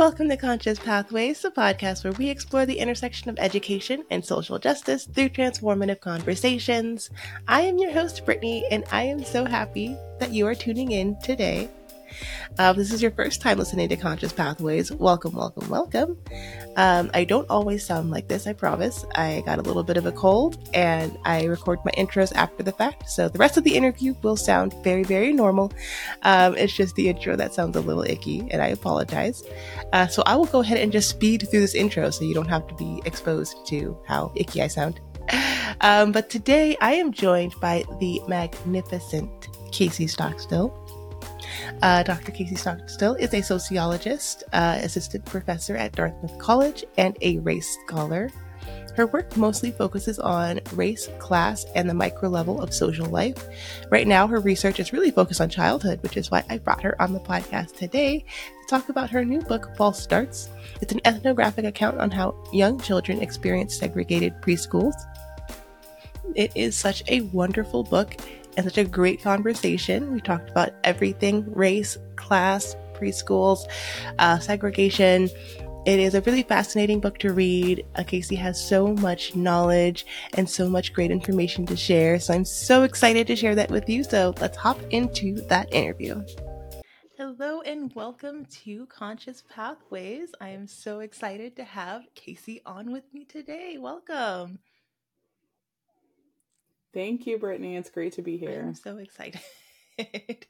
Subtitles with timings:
[0.00, 4.58] welcome to Conscious Pathways, the podcast where we explore the intersection of education and social
[4.58, 7.10] justice through transformative conversations.
[7.46, 11.20] I am your host, Brittany, and I am so happy that you are tuning in
[11.20, 11.68] today.
[12.58, 14.92] Uh, this is your first time listening to Conscious Pathways.
[14.92, 16.18] Welcome, welcome, welcome.
[16.76, 19.04] Um, I don't always sound like this, I promise.
[19.14, 22.72] I got a little bit of a cold and I record my intros after the
[22.72, 23.08] fact.
[23.10, 25.72] So the rest of the interview will sound very, very normal.
[26.22, 29.42] Um, it's just the intro that sounds a little icky and I apologize.
[29.92, 32.48] Uh, so I will go ahead and just speed through this intro so you don't
[32.48, 35.00] have to be exposed to how icky I sound.
[35.80, 40.79] Um, but today I am joined by the magnificent Casey Stockstill.
[41.82, 42.32] Uh, Dr.
[42.32, 48.30] Casey Stockstill is a sociologist, uh, assistant professor at Dartmouth College, and a race scholar.
[48.96, 53.48] Her work mostly focuses on race, class, and the micro level of social life.
[53.88, 57.00] Right now, her research is really focused on childhood, which is why I brought her
[57.00, 60.50] on the podcast today to talk about her new book, False Starts.
[60.80, 64.94] It's an ethnographic account on how young children experience segregated preschools.
[66.34, 68.16] It is such a wonderful book
[68.56, 70.12] and such a great conversation.
[70.12, 73.66] We talked about everything race, class, preschools,
[74.18, 75.30] uh, segregation.
[75.86, 77.86] It is a really fascinating book to read.
[77.96, 82.20] Uh, Casey has so much knowledge and so much great information to share.
[82.20, 84.04] So I'm so excited to share that with you.
[84.04, 86.22] So let's hop into that interview.
[87.16, 90.30] Hello and welcome to Conscious Pathways.
[90.40, 93.76] I am so excited to have Casey on with me today.
[93.78, 94.58] Welcome.
[96.92, 97.76] Thank you, Brittany.
[97.76, 98.64] It's great to be here.
[98.66, 99.40] I'm so excited.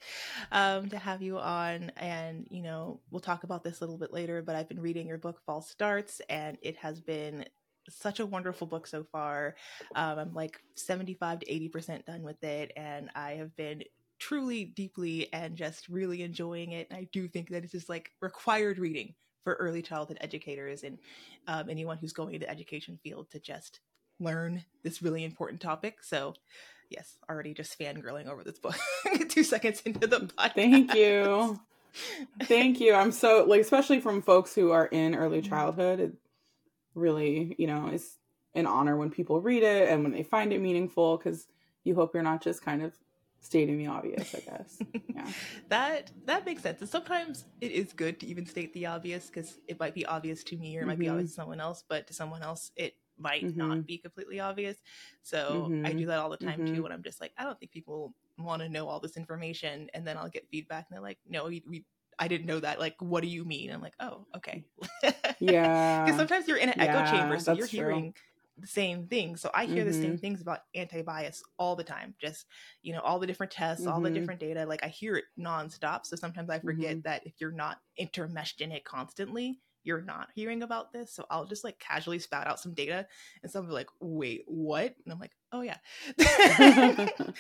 [0.53, 1.93] um, to have you on.
[1.97, 5.07] And, you know, we'll talk about this a little bit later, but I've been reading
[5.07, 7.45] your book, False Starts, and it has been
[7.89, 9.57] such a wonderful book so far.
[9.95, 13.83] Um, I'm like 75 to 80% done with it, and I have been
[14.19, 16.87] truly, deeply, and just really enjoying it.
[16.91, 19.15] And I do think that it's just like required reading
[19.45, 20.99] for early childhood educators and
[21.49, 23.81] um, anyone who's going into the education field to just
[24.21, 26.03] learn this really important topic.
[26.03, 26.35] So,
[26.89, 28.77] yes, already just fangirling over this book
[29.29, 30.55] two seconds into the podcast.
[30.55, 31.61] Thank you.
[32.45, 32.95] Thank you.
[32.95, 35.49] I'm so like, especially from folks who are in early mm-hmm.
[35.49, 36.01] childhood.
[36.01, 36.13] It
[36.95, 38.19] really, you know, is
[38.55, 41.47] an honor when people read it and when they find it meaningful because
[41.85, 42.93] you hope you're not just kind of
[43.43, 44.79] stating the obvious i guess
[45.15, 45.27] yeah
[45.69, 49.59] that that makes sense and sometimes it is good to even state the obvious because
[49.67, 51.01] it might be obvious to me or it might mm-hmm.
[51.01, 53.59] be obvious to someone else but to someone else it might mm-hmm.
[53.59, 54.77] not be completely obvious.
[55.23, 55.87] So mm-hmm.
[55.87, 56.75] I do that all the time mm-hmm.
[56.75, 59.89] too when I'm just like, I don't think people want to know all this information.
[59.95, 61.85] And then I'll get feedback and they're like, no, we, we
[62.19, 62.79] I didn't know that.
[62.79, 63.71] Like, what do you mean?
[63.71, 64.65] I'm like, oh, okay.
[65.41, 66.05] yeah.
[66.05, 68.15] Because sometimes you're in an yeah, echo chamber, so you're hearing
[68.59, 69.41] the same things.
[69.41, 69.87] So I hear mm-hmm.
[69.87, 70.17] the same mm-hmm.
[70.17, 72.15] things about anti-bias all the time.
[72.21, 72.47] Just,
[72.83, 73.93] you know, all the different tests, mm-hmm.
[73.93, 74.19] all the mm-hmm.
[74.19, 74.67] different data.
[74.67, 76.05] Like I hear it nonstop.
[76.05, 77.09] So sometimes I forget mm-hmm.
[77.09, 81.13] that if you're not intermeshed in it constantly, you're not hearing about this.
[81.13, 83.07] So I'll just like casually spout out some data
[83.43, 84.95] and be like, wait, what?
[85.05, 85.79] And I'm like, oh yeah.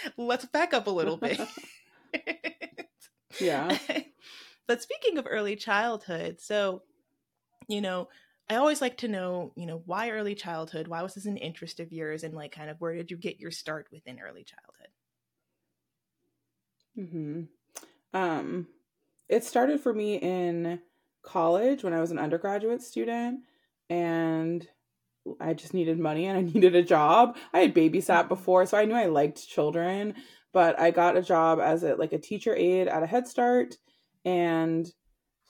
[0.17, 1.41] Let's back up a little bit.
[3.41, 3.77] yeah.
[4.67, 6.83] but speaking of early childhood, so,
[7.69, 8.09] you know,
[8.49, 10.89] I always like to know, you know, why early childhood?
[10.89, 12.25] Why was this an interest of yours?
[12.25, 14.89] And like, kind of, where did you get your start within early childhood?
[16.99, 18.19] Mm-hmm.
[18.19, 18.67] Um.
[19.29, 20.81] It started for me in
[21.23, 23.41] college when I was an undergraduate student
[23.89, 24.67] and
[25.41, 27.37] I just needed money and I needed a job.
[27.53, 30.15] I had babysat before, so I knew I liked children,
[30.53, 33.77] but I got a job as a like a teacher aide at a Head Start
[34.25, 34.91] and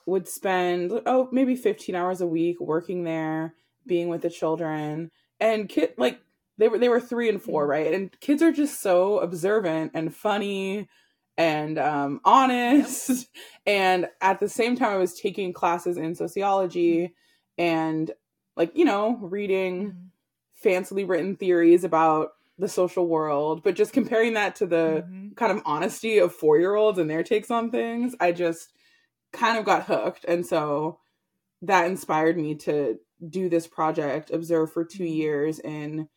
[0.05, 3.53] would spend oh maybe 15 hours a week working there,
[3.85, 5.11] being with the children.
[5.39, 6.19] And kid like
[6.57, 7.69] they were they were 3 and 4, mm-hmm.
[7.69, 7.93] right?
[7.93, 10.87] And kids are just so observant and funny
[11.37, 13.09] and um, honest.
[13.09, 13.17] Yep.
[13.67, 17.13] And at the same time, I was taking classes in sociology
[17.59, 18.09] and,
[18.57, 20.67] like, you know, reading mm-hmm.
[20.67, 25.33] fancily written theories about the social world, but just comparing that to the mm-hmm.
[25.35, 28.73] kind of honesty of four year olds and their takes on things, I just
[29.31, 30.25] kind of got hooked.
[30.25, 30.99] And so
[31.61, 32.97] that inspired me to
[33.29, 35.13] do this project, observe for two mm-hmm.
[35.13, 36.07] years in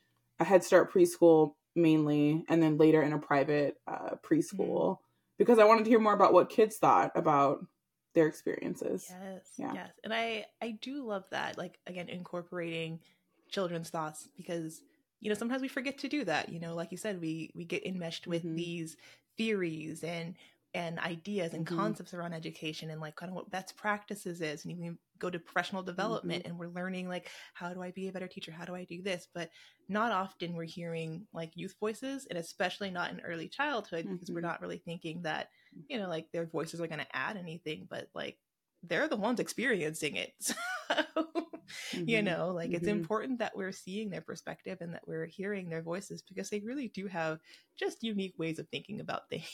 [0.41, 4.99] a Head Start preschool mainly, and then later in a private uh, preschool
[5.39, 7.65] because I wanted to hear more about what kids thought about
[8.15, 9.11] their experiences.
[9.11, 9.51] Yes.
[9.57, 9.73] Yeah.
[9.75, 9.91] Yes.
[10.05, 13.01] And I I do love that like again incorporating
[13.51, 14.83] children's thoughts because
[15.21, 16.49] you know sometimes we forget to do that.
[16.49, 18.57] You know, like you said we we get enmeshed with mm-hmm.
[18.57, 18.97] these
[19.37, 20.35] theories and
[20.75, 21.77] and ideas and mm-hmm.
[21.77, 25.39] concepts around education and like kind of what best practices is and you go to
[25.39, 26.51] professional development mm-hmm.
[26.51, 29.03] and we're learning like how do i be a better teacher how do i do
[29.03, 29.51] this but
[29.89, 34.15] not often we're hearing like youth voices and especially not in early childhood mm-hmm.
[34.15, 34.49] because we're mm-hmm.
[34.49, 35.49] not really thinking that
[35.89, 38.39] you know like their voices are going to add anything but like
[38.89, 40.33] they're the ones experiencing it.
[40.87, 41.01] So,
[41.95, 42.09] mm-hmm.
[42.09, 42.77] you know, like mm-hmm.
[42.77, 46.61] it's important that we're seeing their perspective and that we're hearing their voices because they
[46.61, 47.39] really do have
[47.79, 49.49] just unique ways of thinking about things.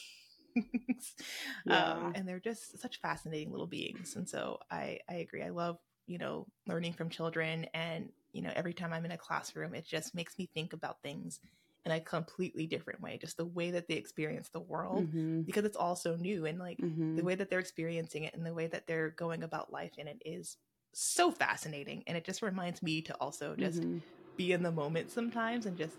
[1.66, 1.92] yeah.
[1.92, 4.16] um, and they're just such fascinating little beings.
[4.16, 5.42] And so I, I agree.
[5.42, 7.66] I love, you know, learning from children.
[7.74, 11.02] And, you know, every time I'm in a classroom, it just makes me think about
[11.02, 11.40] things
[11.86, 15.40] in a completely different way just the way that they experience the world mm-hmm.
[15.42, 17.16] because it's all so new and like mm-hmm.
[17.16, 20.06] the way that they're experiencing it and the way that they're going about life in
[20.06, 20.58] it is
[20.92, 23.98] so fascinating and it just reminds me to also just mm-hmm.
[24.36, 25.96] be in the moment sometimes and just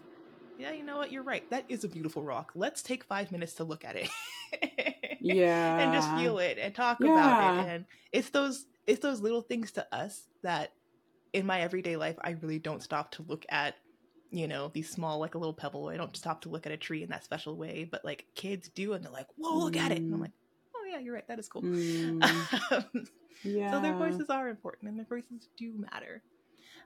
[0.62, 3.54] yeah you know what you're right that is a beautiful rock let's take five minutes
[3.54, 4.10] to look at it
[5.20, 7.08] yeah and just feel it and talk yeah.
[7.08, 10.74] about it and it's those it's those little things to us that
[11.34, 13.76] in my everyday life i really don't stop to look at
[14.32, 15.90] you know, these small, like a little pebble.
[15.90, 18.70] I don't stop to look at a tree in that special way, but like kids
[18.70, 19.82] do, and they're like, "Whoa, look mm.
[19.82, 20.24] at it!" And I'm mm.
[20.24, 20.32] like,
[20.74, 21.28] "Oh yeah, you're right.
[21.28, 23.08] That is cool." Mm.
[23.44, 23.72] yeah.
[23.72, 26.24] So their voices are important, and their voices do matter.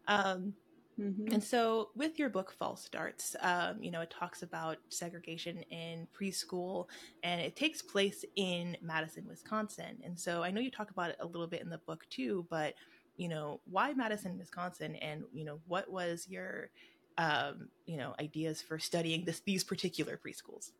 [0.07, 0.53] Um,
[0.99, 1.33] mm-hmm.
[1.33, 6.07] And so, with your book, False Starts, um, you know, it talks about segregation in
[6.17, 6.87] preschool,
[7.23, 9.97] and it takes place in Madison, Wisconsin.
[10.03, 12.45] And so, I know you talk about it a little bit in the book too,
[12.49, 12.75] but
[13.17, 16.69] you know, why Madison, Wisconsin, and you know, what was your
[17.17, 20.71] um, you know, ideas for studying this these particular preschools.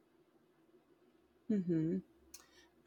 [1.48, 1.98] Hmm.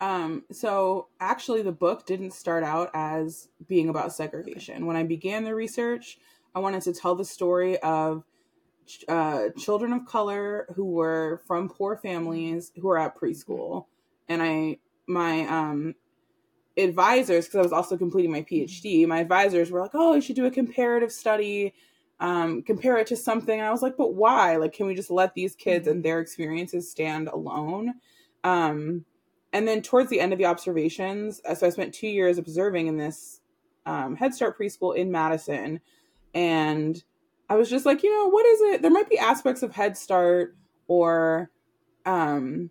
[0.00, 4.76] Um, so actually, the book didn't start out as being about segregation.
[4.76, 4.84] Okay.
[4.84, 6.18] When I began the research,
[6.54, 8.24] I wanted to tell the story of
[9.08, 13.86] uh, children of color who were from poor families who were at preschool,
[14.28, 15.94] and I my um
[16.76, 19.06] advisors because I was also completing my PhD.
[19.06, 21.74] My advisors were like, "Oh, you should do a comparative study
[22.20, 23.58] um, compare it to something.
[23.58, 24.56] And I was like, but why?
[24.56, 27.94] Like, can we just let these kids and their experiences stand alone?
[28.44, 29.04] Um,
[29.52, 32.88] and then towards the end of the observations, uh, so I spent two years observing
[32.88, 33.40] in this
[33.86, 35.80] um, Head Start preschool in Madison.
[36.34, 37.02] And
[37.48, 38.82] I was just like, you know, what is it?
[38.82, 41.50] There might be aspects of Head Start or
[42.04, 42.70] um,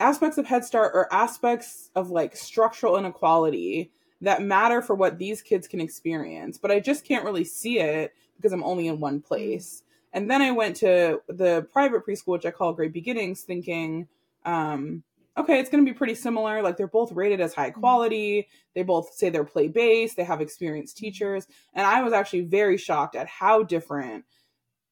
[0.00, 3.90] aspects of Head Start or aspects of like structural inequality
[4.20, 6.58] that matter for what these kids can experience.
[6.58, 9.24] But I just can't really see it because I'm only in one mm.
[9.24, 9.82] place.
[10.12, 14.08] And then I went to the private preschool, which I call Great Beginnings, thinking,
[14.44, 15.04] um,
[15.36, 16.62] okay, it's going to be pretty similar.
[16.62, 17.74] Like they're both rated as high mm.
[17.74, 18.48] quality.
[18.74, 20.16] They both say they're play based.
[20.16, 21.00] They have experienced mm.
[21.00, 21.46] teachers.
[21.74, 24.24] And I was actually very shocked at how different,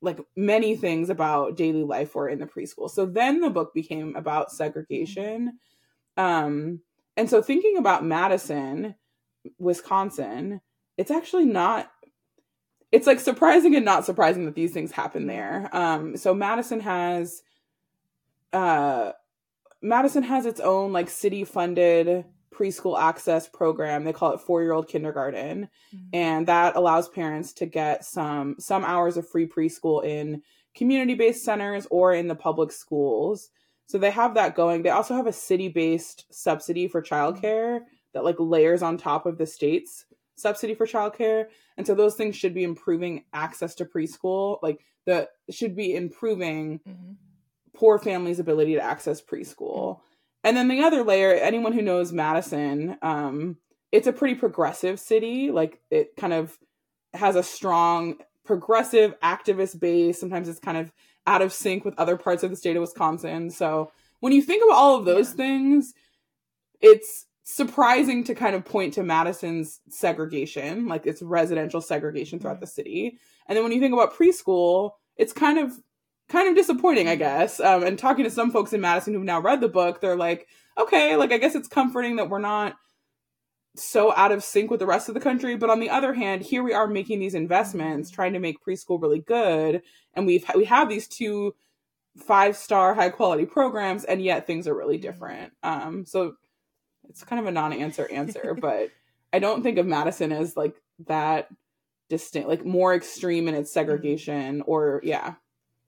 [0.01, 2.89] like many things about daily life were in the preschool.
[2.89, 5.59] So then the book became about segregation.
[6.17, 6.81] Um,
[7.17, 8.95] and so thinking about Madison,
[9.59, 10.61] Wisconsin,
[10.97, 11.91] it's actually not
[12.91, 15.69] it's like surprising and not surprising that these things happen there.
[15.73, 17.43] Um, so Madison has,
[18.53, 19.13] uh,
[19.81, 24.05] Madison has its own like city funded preschool access program.
[24.05, 26.09] They call it four year old kindergarten, mm-hmm.
[26.13, 30.43] and that allows parents to get some some hours of free preschool in
[30.75, 33.51] community based centers or in the public schools.
[33.87, 34.83] So they have that going.
[34.83, 37.81] They also have a city based subsidy for childcare
[38.13, 40.05] that like layers on top of the state's
[40.35, 41.47] subsidy for childcare.
[41.77, 44.59] And so those things should be improving access to preschool.
[44.63, 47.13] Like the should be improving mm-hmm.
[47.79, 50.01] Poor families' ability to access preschool.
[50.43, 53.57] And then the other layer, anyone who knows Madison, um,
[53.93, 55.51] it's a pretty progressive city.
[55.51, 56.59] Like it kind of
[57.15, 60.19] has a strong progressive activist base.
[60.19, 60.93] Sometimes it's kind of
[61.27, 63.51] out of sync with other parts of the state of Wisconsin.
[63.51, 65.37] So when you think about all of those yeah.
[65.37, 65.95] things,
[66.81, 72.61] it's surprising to kind of point to Madison's segregation, like its residential segregation throughout mm-hmm.
[72.63, 73.19] the city.
[73.47, 75.73] And then when you think about preschool, it's kind of
[76.29, 77.61] kind of disappointing, I guess.
[77.61, 80.49] Um, and talking to some folks in Madison who've now read the book, they're like,
[80.79, 82.77] okay, like I guess it's comforting that we're not
[83.77, 85.57] so out of sync with the rest of the country.
[85.57, 89.01] But on the other hand, here we are making these investments, trying to make preschool
[89.01, 89.83] really good,
[90.15, 91.55] and we've we have these two
[92.17, 95.53] five star high quality programs, and yet things are really different.
[95.63, 96.35] Um, so
[97.09, 98.91] it's kind of a non-answer answer, but
[99.33, 100.75] I don't think of Madison as like
[101.07, 101.49] that
[102.09, 103.81] distinct, like more extreme in its mm-hmm.
[103.81, 105.35] segregation, or yeah,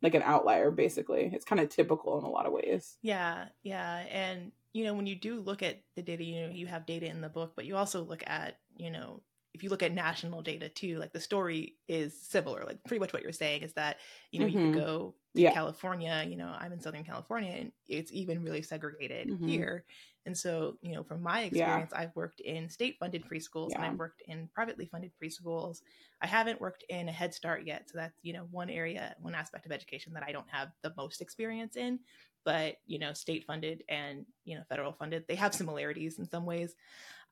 [0.02, 0.70] like an outlier.
[0.70, 2.96] Basically, it's kind of typical in a lot of ways.
[3.02, 6.66] Yeah, yeah, and you know when you do look at the data, you know you
[6.66, 9.82] have data in the book, but you also look at you know if you look
[9.82, 12.64] at national data too, like the story is similar.
[12.64, 13.98] Like pretty much what you're saying is that
[14.30, 14.58] you know mm-hmm.
[14.58, 14.86] you could mm-hmm.
[14.86, 15.52] go to yeah.
[15.52, 16.24] California.
[16.28, 19.48] You know, I'm in Southern California, and it's even really segregated mm-hmm.
[19.48, 19.84] here.
[20.30, 22.00] And so, you know, from my experience, yeah.
[22.00, 23.78] I've worked in state funded preschools yeah.
[23.78, 25.82] and I've worked in privately funded preschools.
[26.22, 27.90] I haven't worked in a Head Start yet.
[27.90, 30.94] So that's, you know, one area, one aspect of education that I don't have the
[30.96, 31.98] most experience in.
[32.44, 36.46] But, you know, state funded and, you know, federal funded, they have similarities in some
[36.46, 36.76] ways.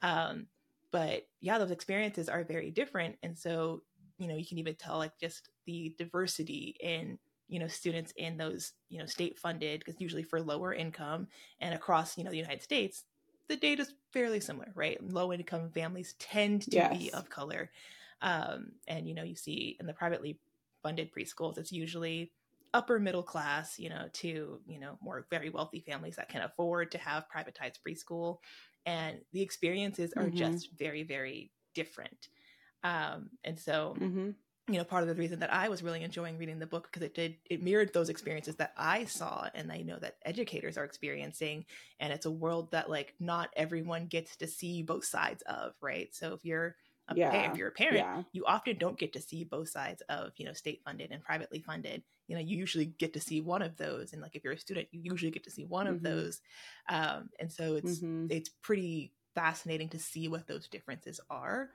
[0.03, 0.49] Um,
[0.91, 3.15] but yeah, those experiences are very different.
[3.23, 3.83] And so,
[4.19, 8.37] you know, you can even tell like just the diversity in you know students in
[8.37, 11.27] those you know state funded because usually for lower income
[11.61, 13.05] and across you know the united states
[13.49, 14.99] the data is fairly similar right?
[15.03, 16.97] Low income families tend to yes.
[16.97, 17.71] be of color.
[18.21, 20.39] Um, and you know you see in the privately
[20.83, 22.33] funded preschools it's usually
[22.75, 26.91] upper middle class you know to you know more very wealthy families that can afford
[26.93, 28.39] to have privatized preschool.
[28.87, 30.37] And the experiences are mm-hmm.
[30.37, 32.29] just very very different.
[32.85, 34.31] Um, and so mm-hmm
[34.69, 37.03] you know part of the reason that i was really enjoying reading the book because
[37.03, 40.85] it did it mirrored those experiences that i saw and i know that educators are
[40.85, 41.65] experiencing
[42.01, 46.15] and it's a world that like not everyone gets to see both sides of right
[46.15, 46.77] so if you're
[47.09, 47.51] a yeah.
[47.51, 48.23] if you're a parent yeah.
[48.33, 51.61] you often don't get to see both sides of you know state funded and privately
[51.61, 54.53] funded you know you usually get to see one of those and like if you're
[54.53, 55.95] a student you usually get to see one mm-hmm.
[55.97, 56.41] of those
[56.91, 58.27] um, and so it's mm-hmm.
[58.31, 61.71] it's pretty fascinating to see what those differences are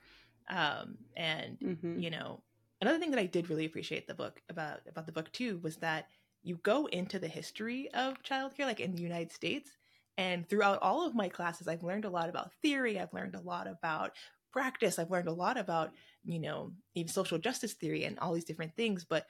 [0.50, 2.00] um, and mm-hmm.
[2.00, 2.42] you know
[2.84, 5.78] another thing that I did really appreciate the book about about the book too was
[5.78, 6.08] that
[6.44, 9.72] you go into the history of childcare, like in the United States.
[10.18, 13.00] And throughout all of my classes, I've learned a lot about theory.
[13.00, 14.12] I've learned a lot about
[14.52, 15.00] practice.
[15.00, 15.92] I've learned a lot about,
[16.26, 19.06] you know, even social justice theory and all these different things.
[19.06, 19.26] But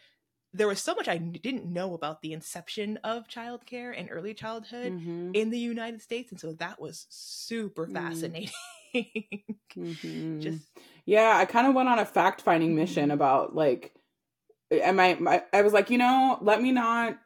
[0.52, 4.94] there was so much I didn't know about the inception of childcare and early childhood
[4.94, 5.32] mm-hmm.
[5.34, 6.32] in the United States.
[6.32, 7.94] And so that was super mm.
[7.94, 8.50] fascinating.
[8.96, 10.40] mm-hmm.
[10.42, 10.68] Just
[11.06, 13.94] yeah, I kind of went on a fact finding mission about like,
[14.72, 17.18] am I, my, I was like, you know, let me not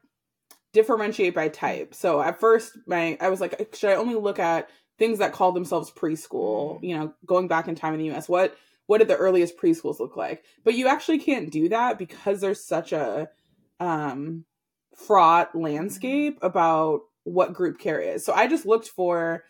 [0.74, 1.94] differentiate by type.
[1.94, 5.34] So at first, my I was like, uh, should I only look at things that
[5.34, 6.80] call themselves preschool?
[6.80, 6.84] Mm.
[6.84, 8.56] You know, going back in time in the U.S., what
[8.88, 10.44] what did the earliest preschools look like?
[10.64, 13.30] But you actually can't do that because there's such a
[13.80, 14.46] um,
[14.96, 16.46] fraught landscape mm.
[16.46, 18.24] about what group care is.
[18.26, 19.44] So I just looked for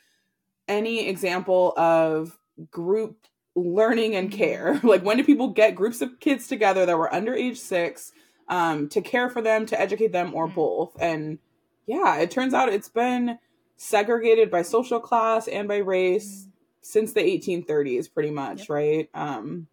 [0.68, 2.38] any example of
[2.72, 4.80] group learning and care.
[4.88, 8.14] Like when do people get groups of kids together that were under age six
[8.48, 10.56] um, to care for them, to educate them, or mm-hmm.
[10.56, 10.96] both?
[11.00, 11.40] And
[11.86, 13.40] yeah, it turns out it's been
[13.76, 16.50] segregated by social class and by race mm-hmm.
[16.82, 18.70] since the 1830s, pretty much, yep.
[18.70, 19.10] right?
[19.14, 19.68] Um,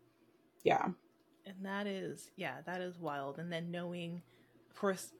[0.65, 0.89] yeah.
[1.47, 3.39] And that is, yeah, that is wild.
[3.39, 4.23] And then knowing,
[4.71, 5.13] of course,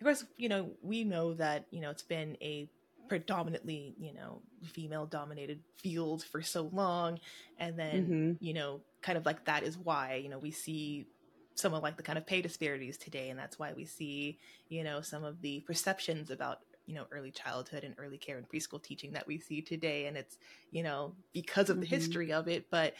[0.00, 2.68] of course, you know, we know that, you know, it's been a
[3.08, 7.18] predominantly you know female dominated field for so long.
[7.58, 8.44] And then mm-hmm.
[8.44, 11.06] you know kind of like that is why you know we see
[11.54, 13.30] some of like the kind of pay disparities today.
[13.30, 17.30] And that's why we see you know some of the perceptions about you know early
[17.30, 20.06] childhood and early care and preschool teaching that we see today.
[20.06, 20.38] And it's
[20.70, 21.82] you know because of mm-hmm.
[21.82, 22.66] the history of it.
[22.70, 22.94] But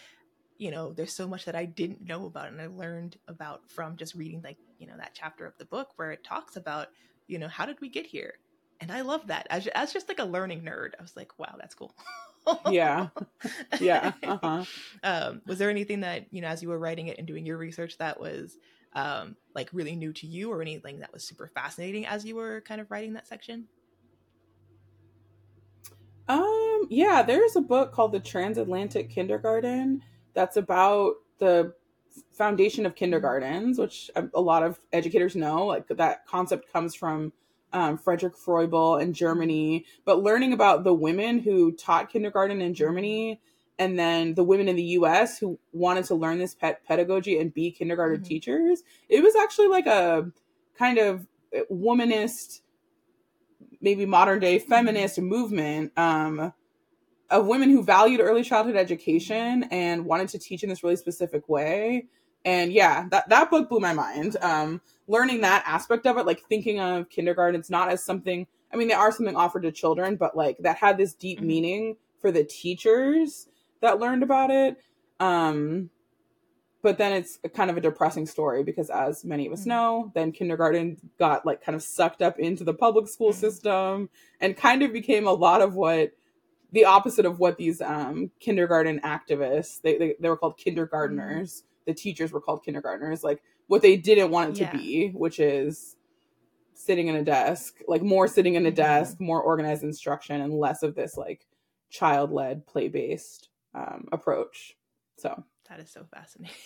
[0.58, 3.96] you know there's so much that i didn't know about and i learned about from
[3.96, 6.88] just reading like you know that chapter of the book where it talks about
[7.26, 8.34] you know how did we get here
[8.82, 10.90] and I love that as as just like a learning nerd.
[10.98, 11.94] I was like, wow, that's cool.
[12.70, 13.08] yeah,
[13.80, 14.12] yeah.
[14.24, 14.64] Uh-huh.
[15.04, 17.56] Um, was there anything that you know as you were writing it and doing your
[17.56, 18.58] research that was
[18.94, 22.60] um, like really new to you, or anything that was super fascinating as you were
[22.62, 23.68] kind of writing that section?
[26.28, 30.02] Um, yeah, there's a book called The Transatlantic Kindergarten
[30.34, 31.74] that's about the
[32.32, 35.66] foundation of kindergartens, which a lot of educators know.
[35.66, 37.32] Like that concept comes from
[37.72, 43.40] um, Frederick Froebel in Germany, but learning about the women who taught kindergarten in Germany
[43.78, 47.52] and then the women in the US who wanted to learn this pet pedagogy and
[47.52, 48.28] be kindergarten mm-hmm.
[48.28, 50.30] teachers, it was actually like a
[50.78, 51.26] kind of
[51.70, 52.60] womanist,
[53.80, 54.68] maybe modern day mm-hmm.
[54.68, 55.28] feminist mm-hmm.
[55.28, 56.52] movement um,
[57.30, 61.48] of women who valued early childhood education and wanted to teach in this really specific
[61.48, 62.06] way
[62.44, 66.42] and yeah that, that book blew my mind um learning that aspect of it like
[66.48, 70.36] thinking of kindergartens not as something i mean they are something offered to children but
[70.36, 71.46] like that had this deep mm-hmm.
[71.46, 73.48] meaning for the teachers
[73.80, 74.76] that learned about it
[75.20, 75.90] um
[76.82, 79.70] but then it's kind of a depressing story because as many of us mm-hmm.
[79.70, 83.40] know then kindergarten got like kind of sucked up into the public school mm-hmm.
[83.40, 86.12] system and kind of became a lot of what
[86.72, 91.94] the opposite of what these um, kindergarten activists they, they, they were called kindergarteners the
[91.94, 94.70] teachers were called kindergartners, like what they didn't want it yeah.
[94.70, 95.96] to be, which is
[96.74, 98.76] sitting in a desk, like more sitting in a mm-hmm.
[98.76, 101.46] desk, more organized instruction, and less of this like
[101.90, 104.76] child led, play based um, approach.
[105.18, 106.56] So that is so fascinating.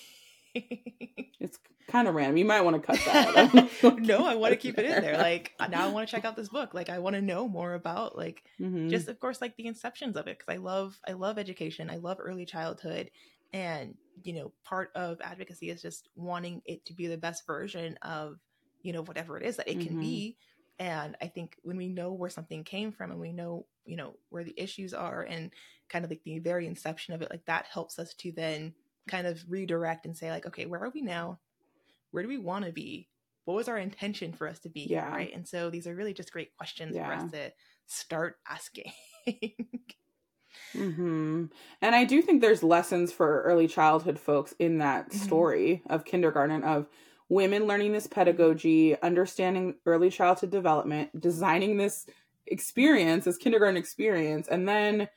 [0.54, 1.58] it's
[1.88, 2.36] kind of random.
[2.36, 3.98] You might want to cut that.
[4.00, 5.18] no, I want to keep it in there.
[5.18, 6.74] Like now, I want to check out this book.
[6.74, 8.88] Like I want to know more about like mm-hmm.
[8.88, 11.90] just of course like the inceptions of it because I love I love education.
[11.90, 13.10] I love early childhood,
[13.52, 17.96] and you know part of advocacy is just wanting it to be the best version
[18.02, 18.38] of
[18.82, 20.00] you know whatever it is that it can mm-hmm.
[20.00, 20.36] be
[20.78, 24.14] and i think when we know where something came from and we know you know
[24.30, 25.52] where the issues are and
[25.88, 28.72] kind of like the very inception of it like that helps us to then
[29.08, 31.38] kind of redirect and say like okay where are we now
[32.10, 33.08] where do we want to be
[33.44, 35.04] what was our intention for us to be yeah.
[35.04, 37.06] here right and so these are really just great questions yeah.
[37.06, 37.52] for us to
[37.86, 38.92] start asking
[40.74, 41.44] mm-hmm.
[41.82, 45.18] and i do think there's lessons for early childhood folks in that mm-hmm.
[45.18, 46.86] story of kindergarten of
[47.28, 52.06] women learning this pedagogy, understanding early childhood development, designing this
[52.46, 55.08] experience, this kindergarten experience, and then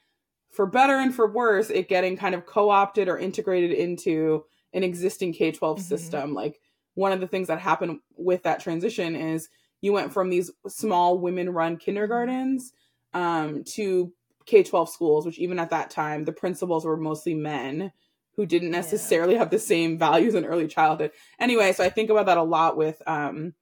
[0.52, 4.84] for better and for worse, it getting kind of co opted or integrated into an
[4.84, 5.88] existing K 12 mm-hmm.
[5.88, 6.34] system.
[6.34, 6.60] Like
[6.96, 9.48] one of the things that happened with that transition is
[9.82, 12.74] you went from these small women run kindergartens
[13.14, 14.12] um, to
[14.50, 17.92] K 12 schools, which even at that time, the principals were mostly men
[18.36, 19.40] who didn't necessarily yeah.
[19.40, 21.12] have the same values in early childhood.
[21.40, 23.54] Anyway, so I think about that a lot with um,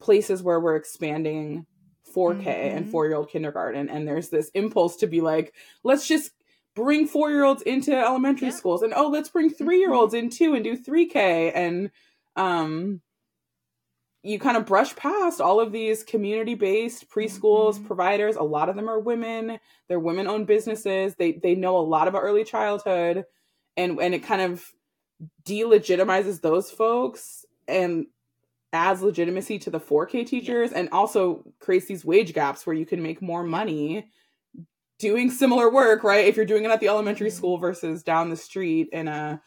[0.00, 1.66] places where we're expanding
[2.14, 2.76] 4K mm-hmm.
[2.76, 3.88] and four year old kindergarten.
[3.88, 6.30] And there's this impulse to be like, let's just
[6.74, 8.54] bring four year olds into elementary yeah.
[8.54, 10.24] schools and oh, let's bring three year olds mm-hmm.
[10.24, 11.52] in too and do 3K.
[11.54, 11.90] And
[12.34, 13.00] um,
[14.24, 17.86] you kind of brush past all of these community based preschools mm-hmm.
[17.86, 18.36] providers.
[18.36, 19.58] A lot of them are women.
[19.86, 21.14] They're women owned businesses.
[21.14, 23.24] They they know a lot about early childhood
[23.76, 24.64] and and it kind of
[25.44, 28.06] delegitimizes those folks and
[28.72, 33.02] adds legitimacy to the 4K teachers and also creates these wage gaps where you can
[33.02, 34.08] make more money
[34.98, 36.26] doing similar work, right?
[36.26, 37.36] If you're doing it at the elementary mm-hmm.
[37.36, 39.40] school versus down the street in a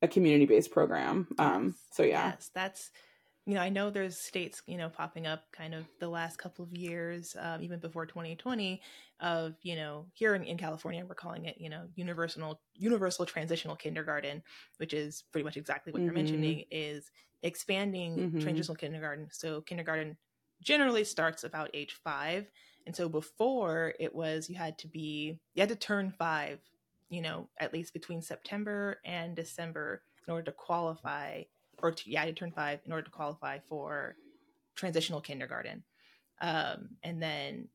[0.00, 1.26] a community based program.
[1.38, 2.30] Um so yeah.
[2.30, 2.90] Yes, that's
[3.44, 6.64] you know, I know there's states, you know, popping up kind of the last couple
[6.64, 8.80] of years, um, even before 2020,
[9.20, 13.74] of you know, here in, in, California, we're calling it, you know, universal universal transitional
[13.74, 14.42] kindergarten,
[14.76, 16.06] which is pretty much exactly what mm-hmm.
[16.06, 17.10] you're mentioning, is
[17.42, 18.38] expanding mm-hmm.
[18.40, 19.28] transitional kindergarten.
[19.32, 20.16] So kindergarten
[20.62, 22.48] generally starts about age five,
[22.86, 26.60] and so before it was you had to be you had to turn five,
[27.08, 31.42] you know, at least between September and December in order to qualify
[31.82, 34.16] or to, yeah, to turn five in order to qualify for
[34.76, 35.82] transitional kindergarten.
[36.40, 37.68] Um, and then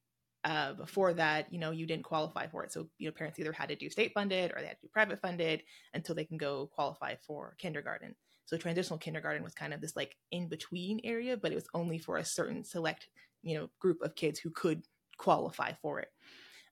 [0.43, 2.71] uh, before that, you know, you didn't qualify for it.
[2.71, 4.89] So, you know, parents either had to do state funded or they had to do
[4.93, 8.15] private funded until they can go qualify for kindergarten.
[8.45, 11.97] So transitional kindergarten was kind of this like in between area, but it was only
[11.97, 13.07] for a certain select,
[13.43, 14.83] you know, group of kids who could
[15.17, 16.09] qualify for it.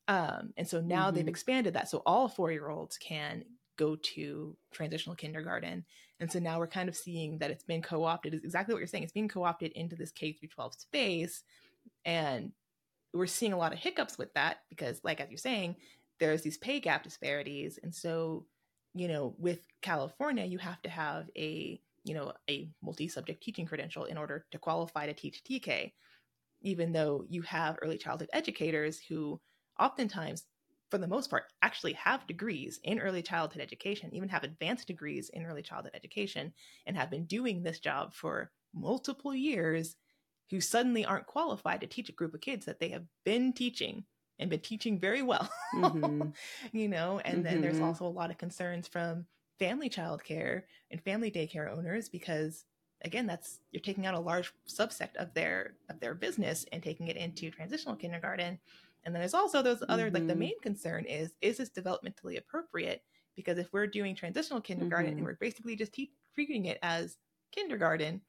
[0.08, 1.15] Um, and so now mm-hmm.
[1.15, 1.89] they've expanded that.
[1.89, 3.43] So all four year olds can
[3.77, 5.85] go to transitional kindergarten.
[6.19, 8.88] And so now we're kind of seeing that it's been co-opted is exactly what you're
[8.88, 9.03] saying.
[9.03, 11.43] It's being co-opted into this K through 12 space.
[12.05, 12.51] And
[13.13, 15.75] we're seeing a lot of hiccups with that because like as you're saying,
[16.19, 17.79] there's these pay gap disparities.
[17.83, 18.45] And so,
[18.93, 24.05] you know, with California, you have to have a, you know, a multi-subject teaching credential
[24.05, 25.91] in order to qualify to teach TK,
[26.61, 29.39] even though you have early childhood educators who
[29.79, 30.45] oftentimes
[30.91, 35.30] for the most part, actually have degrees in early childhood education, even have advanced degrees
[35.30, 36.54] in early childhood education,
[36.86, 39.95] and have been doing this job for multiple years,
[40.52, 44.04] who suddenly aren't qualified to teach a group of kids that they have been teaching
[44.38, 45.50] and been teaching very well.
[45.76, 46.30] Mm-hmm.
[46.78, 47.43] you know, and mm-hmm.
[47.43, 47.86] then there's mm-hmm.
[47.86, 49.26] also a lot of concerns from
[49.60, 52.65] family childcare and family daycare owners because
[53.04, 57.08] again that's you're taking out a large subset of their of their business and taking
[57.08, 58.60] it into transitional kindergarten
[59.05, 60.15] and then there's also those other, mm-hmm.
[60.15, 60.39] like the mm-hmm.
[60.39, 63.01] main concern is, is this developmentally appropriate?
[63.35, 65.17] Because if we're doing transitional kindergarten mm-hmm.
[65.19, 67.17] and we're basically just te- treating it as
[67.51, 68.21] kindergarten,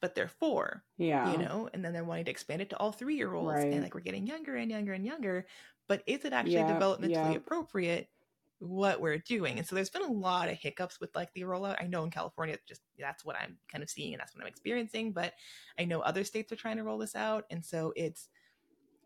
[0.00, 2.90] but they're four, yeah, you know, and then they're wanting to expand it to all
[2.90, 3.72] three year olds, right.
[3.72, 5.46] and like we're getting younger and younger and younger.
[5.88, 7.32] But is it actually yeah, developmentally yeah.
[7.32, 8.08] appropriate
[8.58, 9.58] what we're doing?
[9.58, 11.80] And so there's been a lot of hiccups with like the rollout.
[11.80, 14.48] I know in California, just that's what I'm kind of seeing and that's what I'm
[14.48, 15.12] experiencing.
[15.12, 15.34] But
[15.78, 18.28] I know other states are trying to roll this out, and so it's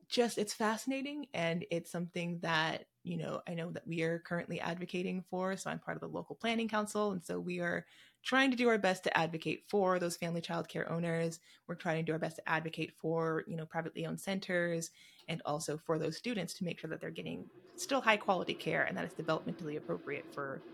[0.08, 4.60] just it's fascinating and it's something that you know i know that we are currently
[4.60, 7.84] advocating for so i'm part of the local planning council and so we are
[8.22, 11.38] trying to do our best to advocate for those family child care owners.
[11.68, 14.90] We're trying to do our best to advocate for you know privately owned centers
[15.28, 18.84] and also for those students to make sure that they're getting still high quality care
[18.84, 20.64] and that it's developmentally appropriate for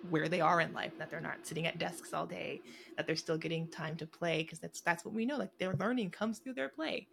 [0.00, 2.62] where they are in life that they're not sitting at desks all day
[2.96, 5.74] that they're still getting time to play because that's that's what we know like their
[5.74, 7.08] learning comes through their play.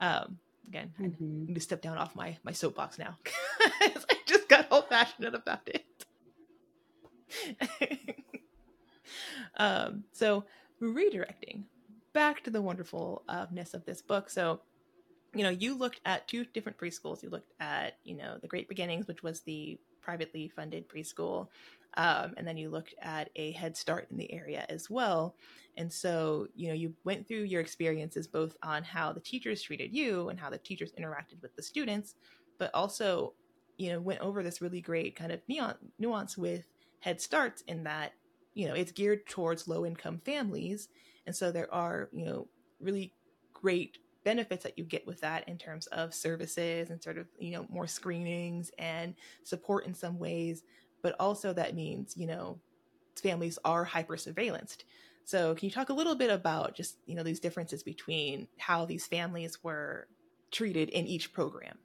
[0.00, 1.24] Um, again mm-hmm.
[1.24, 3.16] i need to step down off my my soapbox now.
[3.60, 3.92] I
[4.26, 5.84] just got all passionate about it.
[9.56, 10.44] Um so
[10.80, 11.64] redirecting.
[12.12, 14.30] Back to the wonderfulness of this book.
[14.30, 14.60] So
[15.34, 17.22] you know you looked at two different preschools.
[17.22, 21.48] You looked at you know the great beginnings which was the privately funded preschool.
[21.96, 25.34] Um, and then you looked at a Head Start in the area as well.
[25.76, 29.94] And so, you know, you went through your experiences both on how the teachers treated
[29.94, 32.14] you and how the teachers interacted with the students,
[32.58, 33.34] but also,
[33.76, 35.40] you know, went over this really great kind of
[35.98, 36.64] nuance with
[37.00, 38.12] Head Starts in that,
[38.54, 40.88] you know, it's geared towards low income families.
[41.26, 42.48] And so there are, you know,
[42.80, 43.12] really
[43.52, 47.50] great benefits that you get with that in terms of services and sort of you
[47.50, 50.64] know more screenings and support in some ways
[51.02, 52.58] but also that means you know
[53.20, 54.84] families are hyper surveillanced
[55.24, 58.84] so can you talk a little bit about just you know these differences between how
[58.84, 60.06] these families were
[60.50, 61.78] treated in each program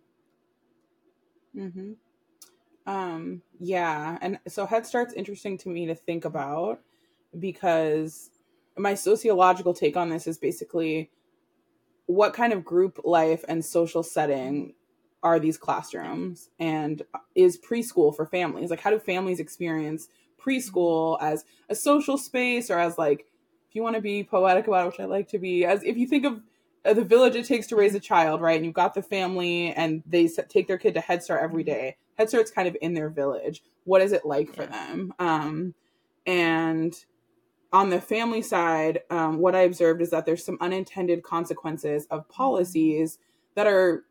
[1.56, 1.92] mm-hmm.
[2.92, 6.80] um yeah and so head start's interesting to me to think about
[7.40, 8.30] because
[8.78, 11.10] my sociological take on this is basically
[12.06, 14.74] what kind of group life and social setting
[15.24, 17.02] are these classrooms and
[17.36, 18.70] is preschool for families?
[18.70, 20.10] Like how do families experience
[20.44, 23.22] preschool as a social space or as like
[23.70, 25.96] if you want to be poetic about it which i like to be as if
[25.96, 26.42] you think of
[26.86, 28.58] uh, the village it takes to raise a child right?
[28.58, 31.96] And you've got the family and they take their kid to head start every day.
[32.18, 33.64] Head start's kind of in their village.
[33.86, 35.14] What is it like for them?
[35.20, 35.74] Um
[36.26, 36.94] and
[37.72, 42.30] on the family side, um, what I observed is that there's some unintended consequences of
[42.30, 43.18] policies
[43.56, 44.04] that are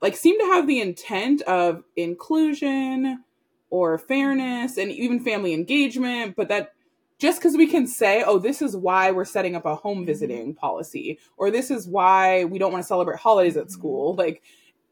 [0.00, 3.24] like seem to have the intent of inclusion
[3.70, 6.72] or fairness and even family engagement, but that
[7.18, 10.06] just because we can say, oh, this is why we're setting up a home mm-hmm.
[10.06, 14.20] visiting policy, or this is why we don't want to celebrate holidays at school, mm-hmm.
[14.20, 14.42] like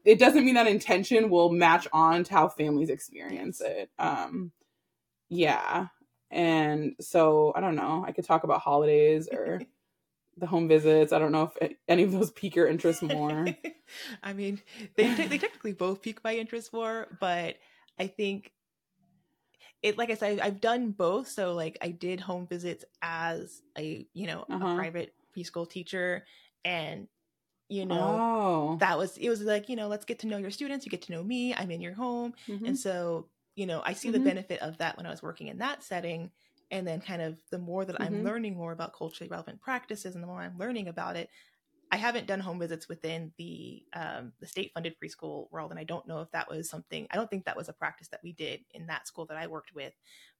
[0.05, 3.89] it doesn't mean that intention will match on to how families experience it.
[3.99, 4.51] Um,
[5.27, 5.87] yeah.
[6.31, 8.03] And so I don't know.
[8.07, 9.61] I could talk about holidays or
[10.39, 11.13] the home visits.
[11.13, 13.47] I don't know if any of those pique your interest more.
[14.23, 14.61] I mean,
[14.95, 17.57] they they technically both pique my interest more, but
[17.97, 18.51] I think
[19.81, 21.27] it like I said, I've done both.
[21.27, 24.67] So like I did home visits as a you know uh-huh.
[24.67, 26.25] a private preschool teacher,
[26.65, 27.07] and
[27.67, 28.77] you know oh.
[28.79, 30.85] that was it was like you know let's get to know your students.
[30.85, 31.53] You get to know me.
[31.53, 32.65] I'm in your home, mm-hmm.
[32.65, 33.27] and so
[33.59, 34.23] you know i see mm-hmm.
[34.23, 36.31] the benefit of that when i was working in that setting
[36.71, 38.13] and then kind of the more that mm-hmm.
[38.13, 41.29] i'm learning more about culturally relevant practices and the more i'm learning about it
[41.91, 45.83] i haven't done home visits within the um, the state funded preschool world and i
[45.83, 48.33] don't know if that was something i don't think that was a practice that we
[48.33, 49.93] did in that school that i worked with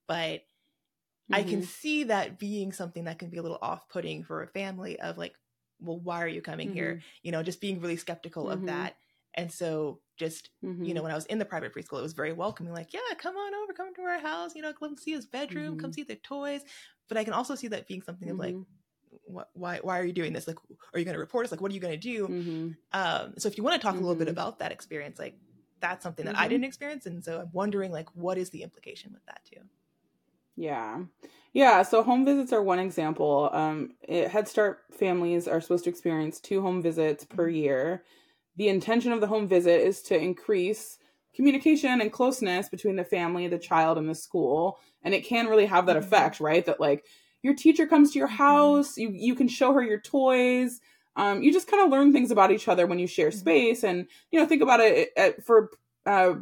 [0.08, 1.36] but mm-hmm.
[1.36, 1.64] i can mm-hmm.
[1.64, 5.34] see that being something that can be a little off-putting for a family of like
[5.82, 7.08] well why are you coming here mm-hmm.
[7.24, 8.68] you know just being really skeptical of mm-hmm.
[8.68, 8.96] that
[9.34, 10.84] and so just, mm-hmm.
[10.84, 11.06] you know, mm-hmm.
[11.06, 13.56] when I was in the private preschool, it was very welcoming, like, yeah, come on
[13.56, 15.80] over, come to our house, you know, come see his bedroom, mm-hmm.
[15.80, 16.62] come see the toys.
[17.08, 19.34] But I can also see that being something of like, mm-hmm.
[19.34, 20.48] what, why, why are you doing this?
[20.48, 20.58] Like,
[20.94, 21.52] are you going to report us?
[21.52, 22.28] Like, what are you going to do?
[22.28, 22.70] Mm-hmm.
[22.94, 25.36] Um, so if you want to talk a little bit about that experience, like
[25.80, 27.06] that's something that I didn't experience.
[27.06, 29.62] And so I'm wondering like, what is the implication with that too?
[30.56, 31.00] Yeah.
[31.54, 33.50] Yeah, so home visits are one example.
[33.54, 38.04] Um, it, Head Start families are supposed to experience two home visits per year
[38.60, 41.00] the intention of the home visit is to increase
[41.34, 44.80] communication and closeness between the family, the child, and the school.
[45.02, 46.06] And it can really have that mm-hmm.
[46.06, 46.66] effect, right?
[46.66, 47.06] That like
[47.42, 50.82] your teacher comes to your house, you you can show her your toys.
[51.16, 53.40] Um, you just kind of learn things about each other when you share mm-hmm.
[53.40, 55.70] space, and you know think about it for
[56.06, 56.34] uh,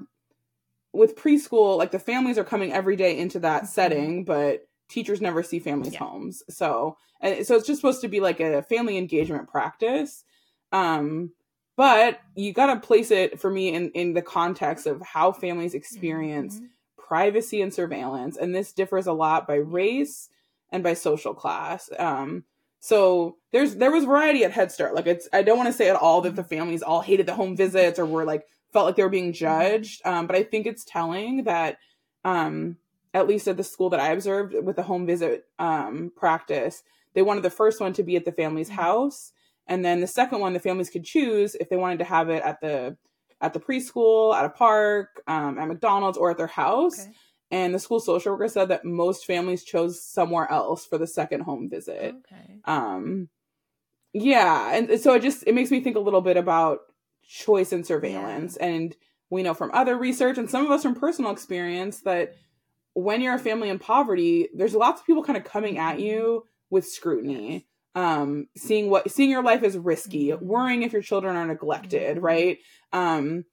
[0.93, 1.77] with preschool.
[1.77, 3.71] Like the families are coming every day into that mm-hmm.
[3.71, 5.99] setting, but teachers never see families' yeah.
[5.99, 6.41] homes.
[6.49, 10.23] So and so it's just supposed to be like a family engagement practice.
[10.71, 11.31] Um,
[11.77, 15.73] but you got to place it for me in in the context of how families
[15.73, 16.65] experience mm-hmm.
[16.97, 20.27] privacy and surveillance and this differs a lot by race
[20.71, 22.43] and by social class um
[22.79, 25.87] so there's there was variety at head start like it's i don't want to say
[25.87, 26.49] at all that the mm-hmm.
[26.49, 29.45] families all hated the home visits or were like felt like they were being mm-hmm.
[29.45, 31.77] judged um but i think it's telling that
[32.25, 32.75] um
[33.13, 37.21] at least at the school that i observed with the home visit um practice they
[37.21, 38.81] wanted the first one to be at the family's mm-hmm.
[38.81, 39.31] house
[39.67, 42.43] and then the second one, the families could choose if they wanted to have it
[42.43, 42.97] at the
[43.39, 47.01] at the preschool, at a park, um, at McDonald's, or at their house.
[47.01, 47.11] Okay.
[47.51, 51.41] And the school social worker said that most families chose somewhere else for the second
[51.41, 52.15] home visit.
[52.15, 52.59] Okay.
[52.65, 53.29] Um,
[54.13, 56.79] yeah, and so it just it makes me think a little bit about
[57.27, 58.57] choice and surveillance.
[58.59, 58.67] Yeah.
[58.67, 58.95] And
[59.29, 62.35] we know from other research and some of us from personal experience that
[62.93, 66.45] when you're a family in poverty, there's lots of people kind of coming at you
[66.69, 70.45] with scrutiny um seeing what seeing your life is risky mm-hmm.
[70.45, 72.25] worrying if your children are neglected mm-hmm.
[72.25, 72.59] right
[72.93, 73.43] um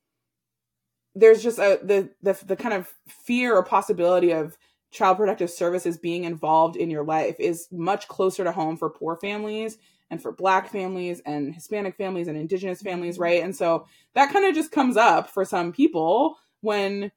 [1.14, 4.58] there's just a the, the the kind of fear or possibility of
[4.90, 9.16] child protective services being involved in your life is much closer to home for poor
[9.16, 9.78] families
[10.10, 13.22] and for black families and hispanic families and indigenous families mm-hmm.
[13.22, 17.10] right and so that kind of just comes up for some people when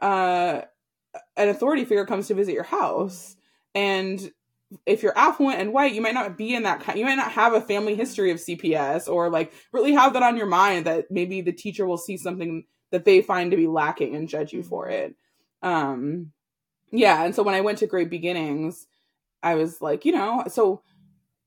[0.00, 0.60] uh,
[1.38, 3.36] an authority figure comes to visit your house
[3.74, 4.32] and
[4.84, 6.98] if you're affluent and white, you might not be in that kind.
[6.98, 10.36] You might not have a family history of CPS or like really have that on
[10.36, 14.14] your mind that maybe the teacher will see something that they find to be lacking
[14.14, 14.94] and judge you for mm-hmm.
[14.94, 15.16] it.
[15.62, 16.32] Um,
[16.90, 17.24] yeah.
[17.24, 18.86] And so when I went to Great Beginnings,
[19.42, 20.82] I was like, you know, so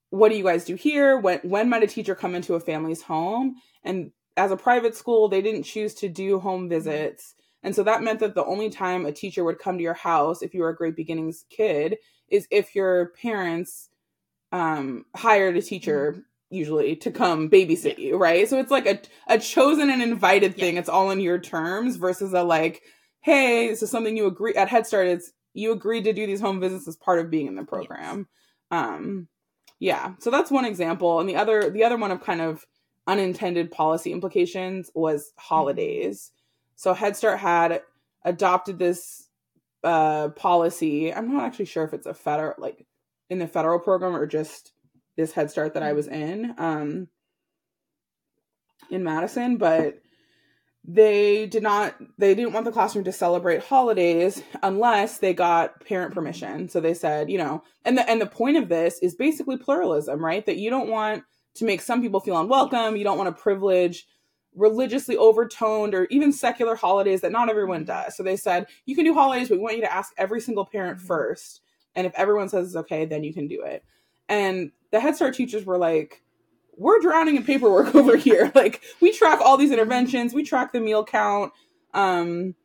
[0.09, 1.17] what do you guys do here?
[1.17, 3.55] When when might a teacher come into a family's home?
[3.83, 7.35] And as a private school, they didn't choose to do home visits.
[7.63, 10.41] And so that meant that the only time a teacher would come to your house
[10.41, 11.97] if you were a Great Beginnings kid
[12.31, 13.89] is if your parents
[14.51, 16.21] um, hired a teacher mm-hmm.
[16.49, 18.05] usually to come babysit yeah.
[18.07, 18.47] you, right?
[18.49, 20.75] So it's like a a chosen and invited thing.
[20.75, 20.79] Yeah.
[20.79, 22.81] It's all in your terms versus a like,
[23.21, 25.07] hey, this is something you agree at Head Start.
[25.07, 28.27] It's you agreed to do these home visits as part of being in the program.
[28.71, 28.79] Yes.
[28.79, 29.27] Um,
[29.79, 30.13] yeah.
[30.19, 32.65] So that's one example, and the other the other one of kind of
[33.07, 35.53] unintended policy implications was mm-hmm.
[35.53, 36.31] holidays.
[36.31, 36.37] Mm-hmm.
[36.77, 37.81] So Head Start had
[38.23, 39.20] adopted this
[39.83, 41.13] uh, policy.
[41.13, 42.85] I'm not actually sure if it's a federal, like
[43.29, 44.73] in the federal program or just
[45.17, 47.07] this Head Start that I was in um,
[48.89, 50.01] in Madison, but
[50.83, 56.13] they did not they didn't want the classroom to celebrate holidays unless they got parent
[56.13, 56.69] permission.
[56.69, 60.23] So they said you know and the and the point of this is basically pluralism
[60.23, 60.45] right?
[60.45, 61.23] That you don't want
[61.55, 62.95] to make some people feel unwelcome.
[62.95, 64.05] You don't want to privilege
[64.55, 68.15] religiously overtoned or even secular holidays that not everyone does.
[68.15, 70.65] So they said, you can do holidays, but we want you to ask every single
[70.65, 71.07] parent mm-hmm.
[71.07, 71.61] first.
[71.95, 73.83] And if everyone says it's okay, then you can do it.
[74.29, 76.23] And the Head Start teachers were like,
[76.77, 78.51] we're drowning in paperwork over here.
[78.55, 81.53] like we track all these interventions, we track the meal count,
[81.93, 82.55] um,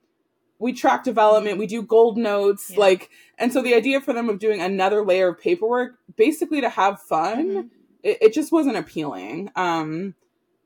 [0.58, 2.80] we track development, we do gold notes, yeah.
[2.80, 6.70] like and so the idea for them of doing another layer of paperwork, basically to
[6.70, 7.68] have fun, mm-hmm.
[8.02, 9.50] it, it, just wasn't appealing.
[9.54, 10.14] Um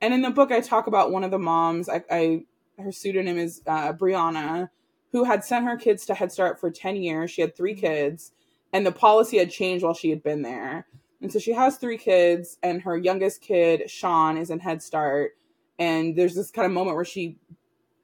[0.01, 1.89] and in the book, I talk about one of the moms.
[1.89, 2.45] I, I
[2.79, 4.71] her pseudonym is uh, Brianna,
[5.13, 7.31] who had sent her kids to Head Start for ten years.
[7.31, 8.33] She had three kids,
[8.73, 10.87] and the policy had changed while she had been there.
[11.21, 15.33] And so she has three kids, and her youngest kid, Sean, is in Head Start.
[15.79, 17.37] And there's this kind of moment where she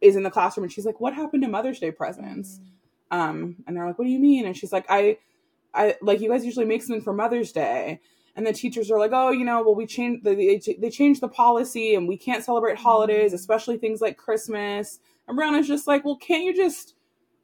[0.01, 2.61] is in the classroom and she's like, "What happened to Mother's Day presents?"
[3.13, 3.17] Mm.
[3.17, 5.19] Um, and they're like, "What do you mean?" And she's like, "I,
[5.73, 8.01] I like you guys usually make something for Mother's Day."
[8.37, 11.23] And the teachers are like, oh, you know, well, we changed the, they, they changed
[11.23, 13.37] the policy and we can't celebrate holidays, mm-hmm.
[13.37, 15.01] especially things like Christmas.
[15.27, 16.95] And Brianna's just like, well, can't you just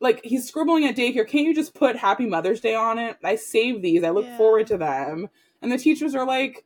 [0.00, 1.26] like he's scribbling at daycare?
[1.26, 3.16] Can't you just put Happy Mother's Day on it?
[3.24, 4.04] I save these.
[4.04, 4.36] I look yeah.
[4.36, 5.28] forward to them.
[5.62, 6.64] And the teachers are like,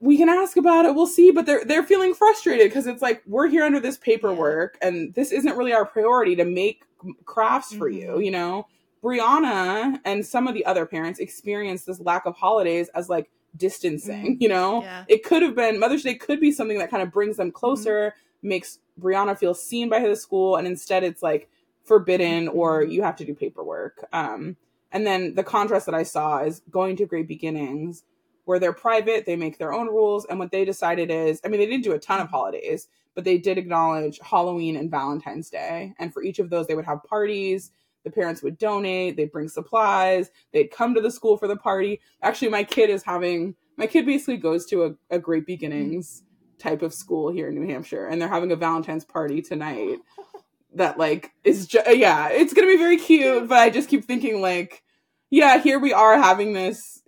[0.00, 0.94] we can ask about it.
[0.94, 4.76] We'll see, but they're they're feeling frustrated because it's like we're here under this paperwork,
[4.82, 6.82] and this isn't really our priority to make
[7.24, 8.16] crafts for mm-hmm.
[8.16, 8.20] you.
[8.20, 8.66] You know,
[9.02, 14.34] Brianna and some of the other parents experienced this lack of holidays as like distancing,
[14.34, 14.36] mm-hmm.
[14.42, 14.82] you know?
[14.82, 15.04] Yeah.
[15.08, 18.14] It could have been Mother's Day could be something that kind of brings them closer,
[18.16, 18.48] mm-hmm.
[18.48, 21.48] makes Brianna feel seen by the school, and instead it's like
[21.84, 22.92] forbidden or mm-hmm.
[22.92, 24.06] you have to do paperwork.
[24.12, 24.56] Um,
[24.92, 28.04] and then the contrast that I saw is going to Great Beginnings,
[28.44, 31.60] where they're private, they make their own rules, and what they decided is I mean,
[31.60, 32.36] they didn't do a ton of mm-hmm.
[32.36, 35.94] holidays, but they did acknowledge Halloween and Valentine's Day.
[35.98, 37.72] And for each of those, they would have parties
[38.04, 42.00] the parents would donate, they'd bring supplies, they'd come to the school for the party.
[42.22, 46.22] Actually, my kid is having, my kid basically goes to a, a Great Beginnings
[46.58, 49.98] type of school here in New Hampshire, and they're having a Valentine's party tonight
[50.74, 54.40] that, like, is just, yeah, it's gonna be very cute, but I just keep thinking,
[54.40, 54.82] like,
[55.30, 57.02] yeah, here we are having this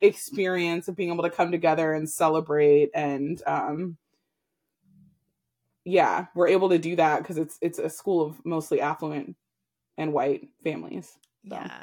[0.00, 3.96] experience of being able to come together and celebrate and, um,
[5.84, 9.36] yeah, we're able to do that because it's it's a school of mostly affluent
[9.96, 11.18] and white families.
[11.48, 11.56] So.
[11.56, 11.82] Yeah.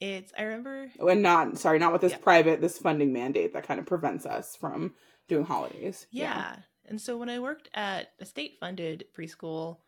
[0.00, 2.18] It's I remember and not sorry, not with this yeah.
[2.18, 4.94] private this funding mandate that kind of prevents us from
[5.28, 6.06] doing holidays.
[6.12, 6.36] Yeah.
[6.36, 6.56] yeah.
[6.86, 9.78] And so when I worked at a state funded preschool,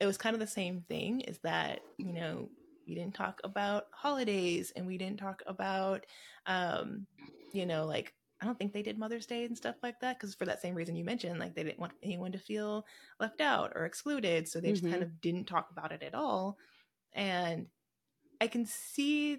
[0.00, 2.48] it was kind of the same thing is that, you know,
[2.86, 6.04] we didn't talk about holidays and we didn't talk about
[6.46, 7.06] um,
[7.52, 10.34] you know, like I don't think they did Mother's Day and stuff like that because
[10.34, 12.86] for that same reason you mentioned, like they didn't want anyone to feel
[13.20, 14.92] left out or excluded, so they just mm-hmm.
[14.92, 16.58] kind of didn't talk about it at all
[17.14, 17.66] and
[18.40, 19.38] i can see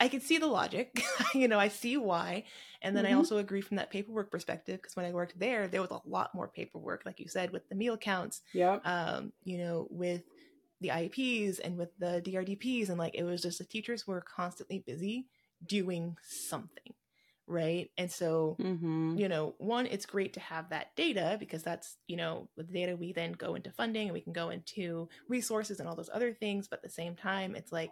[0.00, 1.02] i can see the logic
[1.34, 2.44] you know i see why.
[2.80, 3.14] And then mm-hmm.
[3.14, 6.00] i also agree from that paperwork perspective because when i worked there there was a
[6.06, 10.22] lot more paperwork like you said with the meal counts yeah um you know with
[10.80, 14.78] the ieps and with the drdps and like it was just the teachers were constantly
[14.78, 15.26] busy
[15.66, 16.94] doing something
[17.48, 19.16] right and so mm-hmm.
[19.16, 22.94] you know one it's great to have that data because that's you know with data
[22.94, 26.32] we then go into funding and we can go into resources and all those other
[26.32, 27.90] things but at the same time it's like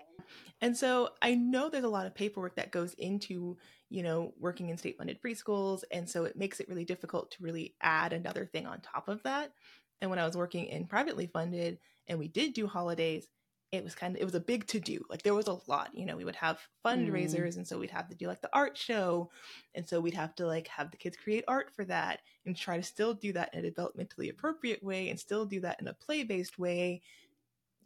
[0.60, 3.56] and so i know there's a lot of paperwork that goes into
[3.88, 7.42] you know working in state funded preschools and so it makes it really difficult to
[7.42, 9.52] really add another thing on top of that
[10.00, 13.26] And when I was working in privately funded and we did do holidays,
[13.72, 15.90] it was kind of it was a big to do like there was a lot
[15.92, 17.56] you know we would have fundraisers mm.
[17.56, 19.30] and so we'd have to do like the art show
[19.74, 22.76] and so we'd have to like have the kids create art for that and try
[22.76, 25.94] to still do that in a developmentally appropriate way and still do that in a
[25.94, 27.02] play based way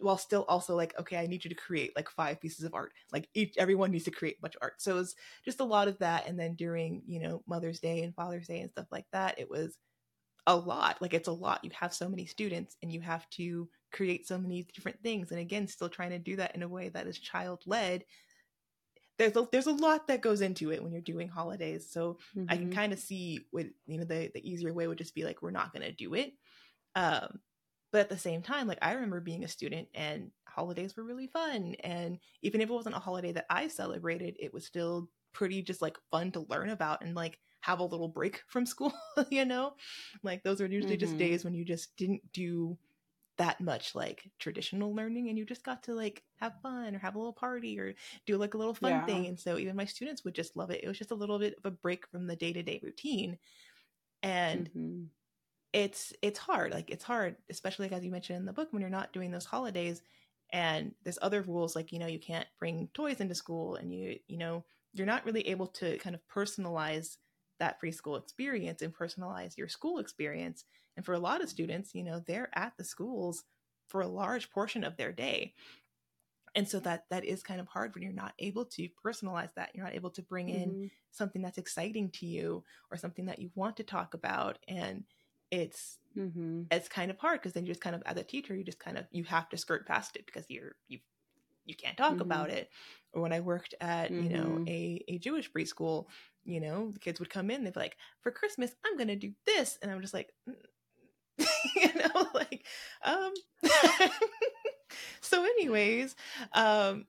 [0.01, 2.93] while still also like okay i need you to create like five pieces of art.
[3.13, 4.81] Like each everyone needs to create a bunch of art.
[4.81, 5.15] So it was
[5.45, 8.61] just a lot of that and then during you know mother's day and father's day
[8.61, 9.77] and stuff like that it was
[10.47, 13.69] a lot like it's a lot you have so many students and you have to
[13.93, 16.89] create so many different things and again still trying to do that in a way
[16.89, 18.05] that is child led
[19.19, 22.47] there's a, there's a lot that goes into it when you're doing holidays so mm-hmm.
[22.49, 22.75] i can mm-hmm.
[22.75, 25.51] kind of see what you know the the easier way would just be like we're
[25.51, 26.33] not going to do it
[26.95, 27.39] um
[27.93, 31.27] but at the same time like i remember being a student and holidays were really
[31.27, 35.63] fun and even if it wasn't a holiday that i celebrated it was still pretty
[35.63, 38.93] just like fun to learn about and like have a little break from school
[39.31, 39.75] you know
[40.23, 41.01] like those are usually mm-hmm.
[41.01, 42.77] just days when you just didn't do
[43.41, 47.15] that much like traditional learning and you just got to like have fun or have
[47.15, 47.95] a little party or
[48.27, 49.07] do like a little fun yeah.
[49.07, 51.39] thing and so even my students would just love it it was just a little
[51.39, 53.39] bit of a break from the day-to-day routine
[54.23, 55.05] and mm-hmm.
[55.73, 58.83] it's it's hard like it's hard especially like as you mentioned in the book when
[58.83, 60.03] you're not doing those holidays
[60.53, 64.19] and there's other rules like you know you can't bring toys into school and you
[64.29, 67.17] you know you're not really able to kind of personalize
[67.61, 70.65] that preschool experience and personalize your school experience.
[70.97, 73.45] And for a lot of students, you know, they're at the schools
[73.87, 75.55] for a large portion of their day.
[76.57, 79.71] And so that that is kind of hard when you're not able to personalize that.
[79.73, 80.87] You're not able to bring in mm-hmm.
[81.13, 84.59] something that's exciting to you or something that you want to talk about.
[84.67, 85.05] And
[85.53, 86.63] it's mm-hmm.
[86.71, 88.81] it's kind of hard because then you just kind of as a teacher, you just
[88.81, 90.99] kind of you have to skirt past it because you're you
[91.71, 92.23] you can't talk mm-hmm.
[92.23, 92.69] about it.
[93.13, 94.69] Or when I worked at, you know, mm-hmm.
[94.69, 96.07] a, a Jewish preschool,
[96.45, 99.17] you know, the kids would come in, they'd be like, for Christmas, I'm going to
[99.17, 99.79] do this.
[99.83, 100.55] And I'm just like, mm.
[101.77, 102.67] you know, like,
[103.05, 103.33] um,
[105.21, 106.15] so anyways,
[106.53, 107.07] um,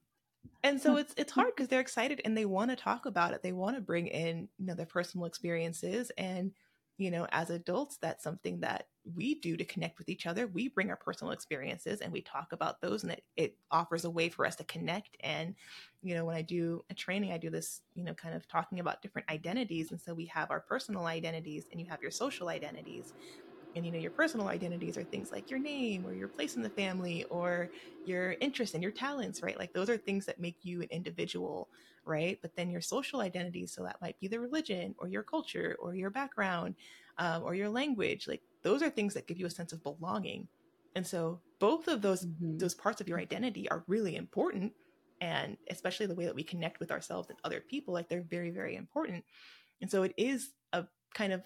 [0.64, 3.42] and so it's it's hard because they're excited and they want to talk about it.
[3.42, 6.52] They want to bring in you know their personal experiences and
[7.02, 10.48] you know, as adults, that's something that we do to connect with each other.
[10.48, 14.10] We bring our personal experiences and we talk about those, and it, it offers a
[14.12, 15.18] way for us to connect.
[15.22, 15.56] And,
[16.04, 18.80] you know, when I do a training, I do this, you know, kind of talking
[18.80, 19.92] about different identities.
[19.92, 23.14] And so we have our personal identities and you have your social identities
[23.76, 26.62] and you know your personal identities are things like your name or your place in
[26.62, 27.72] the family or
[28.04, 31.70] your interests and your talents right like those are things that make you an individual
[32.06, 32.40] right?
[32.42, 35.96] But then your social identities so that might be the religion or your culture or
[35.96, 36.76] your background
[37.18, 40.48] um, or your language like those are things that give you a sense of belonging.
[40.96, 42.58] And so both of those mm-hmm.
[42.58, 44.74] those parts of your identity are really important
[45.20, 48.52] and especially the way that we connect with ourselves and other people like they're very
[48.52, 49.24] very important.
[49.82, 51.44] And so it is a kind of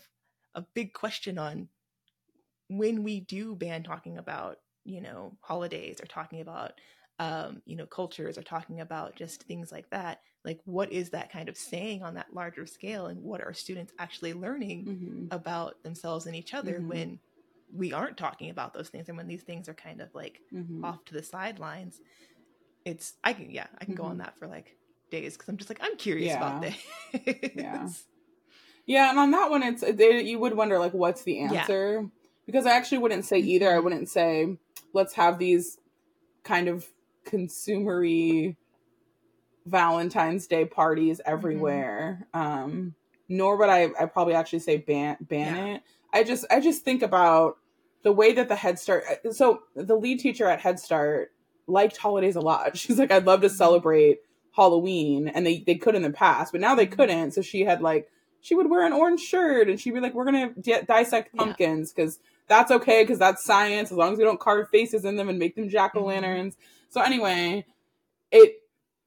[0.56, 1.68] a big question on
[2.70, 6.74] when we do ban talking about you know holidays or talking about
[7.20, 11.32] um, you know cultures or talking about just things like that like what is that
[11.32, 15.26] kind of saying on that larger scale and what are students actually learning mm-hmm.
[15.32, 16.90] about themselves and each other mm-hmm.
[16.90, 17.20] when
[17.74, 20.84] we aren't talking about those things and when these things are kind of like mm-hmm.
[20.84, 22.00] off to the sidelines
[22.84, 24.20] it's i can yeah i can go on mm-hmm.
[24.20, 24.76] that for like
[25.10, 26.38] days because i'm just like i'm curious yeah.
[26.38, 27.88] about this yeah
[28.86, 32.08] yeah and on that one it's you would wonder like what's the answer yeah
[32.46, 33.74] because I actually wouldn't say either.
[33.74, 34.58] I wouldn't say
[34.94, 35.78] let's have these
[36.44, 36.86] kind of
[37.26, 38.56] consumery
[39.66, 41.34] Valentine's Day parties mm-hmm.
[41.34, 42.28] everywhere.
[42.34, 42.48] Mm-hmm.
[42.48, 42.96] Um,
[43.28, 45.66] nor would I I probably actually say ban ban yeah.
[45.76, 45.84] it.
[46.14, 47.58] I just I just think about
[48.04, 51.32] the way that the Head Start so the lead teacher at Head Start
[51.68, 52.78] liked holidays a lot.
[52.78, 53.56] She's like, I'd love to mm-hmm.
[53.56, 54.20] celebrate
[54.56, 56.96] Halloween, and they they could in the past, but now they mm-hmm.
[56.96, 57.32] couldn't.
[57.32, 58.10] So she had like
[58.42, 61.92] she would wear an orange shirt, and she'd be like, "We're gonna di- dissect pumpkins
[61.92, 65.30] because that's okay because that's science as long as we don't carve faces in them
[65.30, 66.10] and make them jack o' mm-hmm.
[66.90, 67.66] So anyway,
[68.32, 68.56] it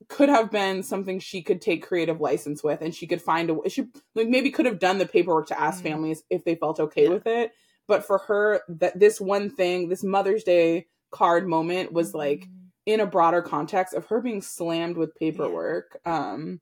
[0.09, 3.55] could have been something she could take creative license with, and she could find a
[3.55, 5.88] way she like maybe could have done the paperwork to ask mm-hmm.
[5.88, 7.11] families if they felt okay yeah.
[7.11, 7.53] with it.
[7.87, 12.67] But for her, that this one thing, this Mother's Day card moment was like mm-hmm.
[12.87, 15.99] in a broader context of her being slammed with paperwork.
[16.07, 16.31] Yeah.
[16.31, 16.61] Um,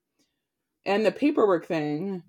[0.85, 2.23] and the paperwork thing,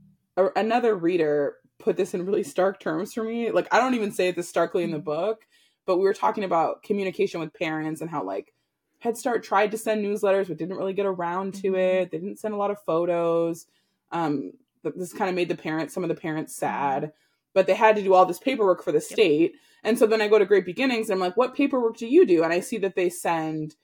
[0.57, 3.51] another reader put this in really stark terms for me.
[3.51, 5.05] Like I don't even say it this starkly in the mm-hmm.
[5.05, 5.47] book,
[5.87, 8.53] but we were talking about communication with parents and how like
[8.99, 11.75] Head Start tried to send newsletters but didn't really get around to mm-hmm.
[11.77, 12.11] it.
[12.11, 13.67] They didn't send a lot of photos.
[14.11, 17.03] Um, this kind of made the parents, some of the parents, sad.
[17.03, 17.13] Mm-hmm.
[17.55, 19.53] But they had to do all this paperwork for the state.
[19.53, 19.61] Yep.
[19.85, 22.27] And so then I go to Great Beginnings and I'm like, what paperwork do you
[22.27, 22.43] do?
[22.43, 23.75] And I see that they send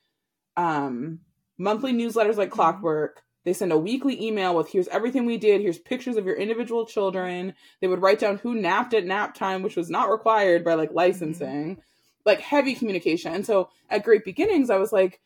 [0.57, 1.21] um,
[1.59, 5.79] monthly newsletters like clockwork, They send a weekly email with here's everything we did, here's
[5.79, 7.55] pictures of your individual children.
[7.81, 10.91] They would write down who napped at nap time, which was not required by like
[10.93, 11.77] licensing.
[11.77, 11.81] Mm-hmm.
[12.25, 13.35] Like heavy communication.
[13.35, 15.20] And so at Great Beginnings, I was like,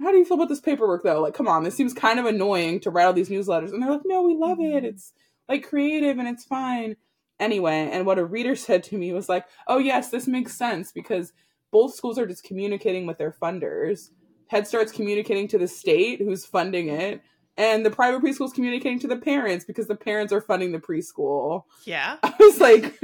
[0.00, 1.20] how do you feel about this paperwork though?
[1.20, 3.72] Like, come on, this seems kind of annoying to write all these newsletters.
[3.72, 4.74] And they're like, no, we love it.
[4.74, 4.86] Mm-hmm.
[4.86, 5.12] It's
[5.48, 6.96] like creative and it's fine.
[7.40, 10.92] Anyway, and what a reader said to me was like, oh, yes, this makes sense
[10.92, 11.32] because
[11.70, 14.10] both schools are just communicating with their funders.
[14.48, 17.22] Head Start's communicating to the state who's funding it,
[17.56, 21.64] and the private preschool's communicating to the parents because the parents are funding the preschool.
[21.84, 22.16] Yeah.
[22.22, 23.00] I was like,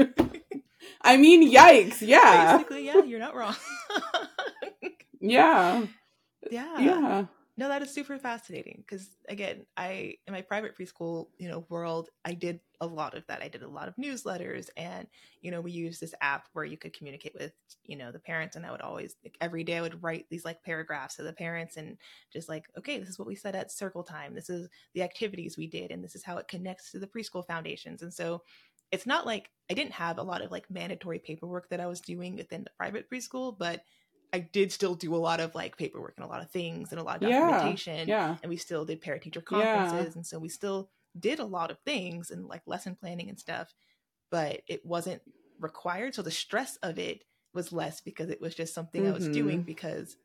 [1.01, 2.01] I mean, yikes.
[2.01, 2.57] Yeah.
[2.57, 3.57] Basically, yeah, you're not wrong.
[5.21, 5.87] yeah.
[6.51, 6.79] Yeah.
[6.79, 7.25] Yeah.
[7.61, 12.09] No, that is super fascinating because again, I in my private preschool, you know, world,
[12.25, 13.43] I did a lot of that.
[13.43, 15.07] I did a lot of newsletters and,
[15.43, 17.53] you know, we used this app where you could communicate with,
[17.85, 20.47] you know, the parents and I would always like, every day I would write these
[20.47, 21.99] like paragraphs to the parents and
[22.33, 24.35] just like, okay, this is what we said at circle time.
[24.35, 27.47] This is the activities we did and this is how it connects to the preschool
[27.47, 28.01] foundations.
[28.01, 28.41] And so
[28.91, 32.01] it's not like I didn't have a lot of like mandatory paperwork that I was
[32.01, 33.85] doing within the private preschool, but
[34.33, 37.01] I did still do a lot of like paperwork and a lot of things and
[37.01, 38.09] a lot of documentation.
[38.09, 38.29] Yeah.
[38.29, 38.37] yeah.
[38.43, 40.13] And we still did parent teacher conferences.
[40.13, 40.19] Yeah.
[40.19, 43.73] And so we still did a lot of things and like lesson planning and stuff,
[44.31, 45.23] but it wasn't
[45.59, 46.15] required.
[46.15, 49.13] So the stress of it was less because it was just something mm-hmm.
[49.13, 49.67] I was doing mm-hmm.
[49.67, 50.17] because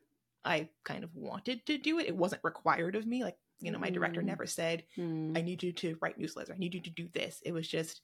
[0.44, 2.06] I kind of wanted to do it.
[2.06, 3.24] It wasn't required of me.
[3.24, 4.26] Like, you know, my director mm.
[4.26, 5.36] never said, mm.
[5.36, 6.52] I need you to write newsletters.
[6.52, 7.42] I need you to do this.
[7.44, 8.02] It was just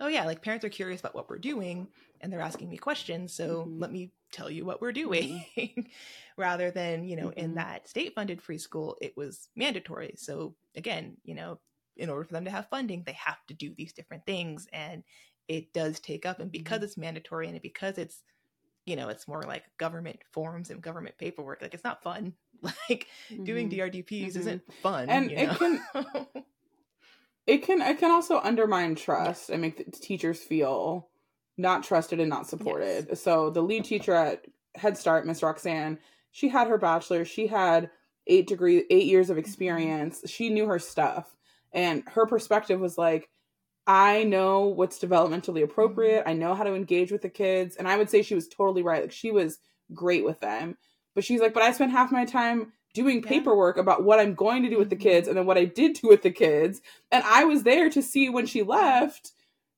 [0.00, 1.86] oh yeah, like parents are curious about what we're doing
[2.20, 3.80] and they're asking me questions, so mm-hmm.
[3.80, 5.44] let me tell you what we're doing.
[5.56, 5.82] Mm-hmm.
[6.36, 7.38] Rather than, you know, mm-hmm.
[7.38, 10.14] in that state funded preschool, it was mandatory.
[10.16, 11.60] So again, you know,
[11.96, 15.02] in order for them to have funding, they have to do these different things and
[15.48, 16.84] it does take up and because mm-hmm.
[16.84, 18.22] it's mandatory and because it's
[18.86, 21.62] you know, it's more like government forms and government paperwork.
[21.62, 22.34] Like it's not fun.
[22.90, 23.06] Like
[23.44, 23.80] doing mm-hmm.
[23.80, 24.82] DRDPs isn't mm-hmm.
[24.82, 25.08] fun.
[25.08, 25.54] And it know?
[25.54, 25.80] can
[27.46, 31.08] it can it can also undermine trust and make the teachers feel
[31.56, 33.06] not trusted and not supported.
[33.08, 33.22] Yes.
[33.22, 35.98] So the lead teacher at Head Start, Miss Roxanne,
[36.30, 37.90] she had her bachelor, she had
[38.26, 39.44] eight degree eight years of mm-hmm.
[39.44, 40.18] experience.
[40.18, 40.28] Mm-hmm.
[40.28, 41.34] She knew her stuff.
[41.72, 43.28] And her perspective was like,
[43.86, 46.20] I know what's developmentally appropriate.
[46.20, 46.30] Mm-hmm.
[46.30, 47.76] I know how to engage with the kids.
[47.76, 49.02] And I would say she was totally right.
[49.02, 49.58] Like she was
[49.94, 50.76] great with them.
[51.14, 53.82] But she's like, but I spent half my time doing paperwork yeah.
[53.82, 56.08] about what I'm going to do with the kids and then what I did do
[56.08, 56.80] with the kids.
[57.10, 59.32] And I was there to see when she left,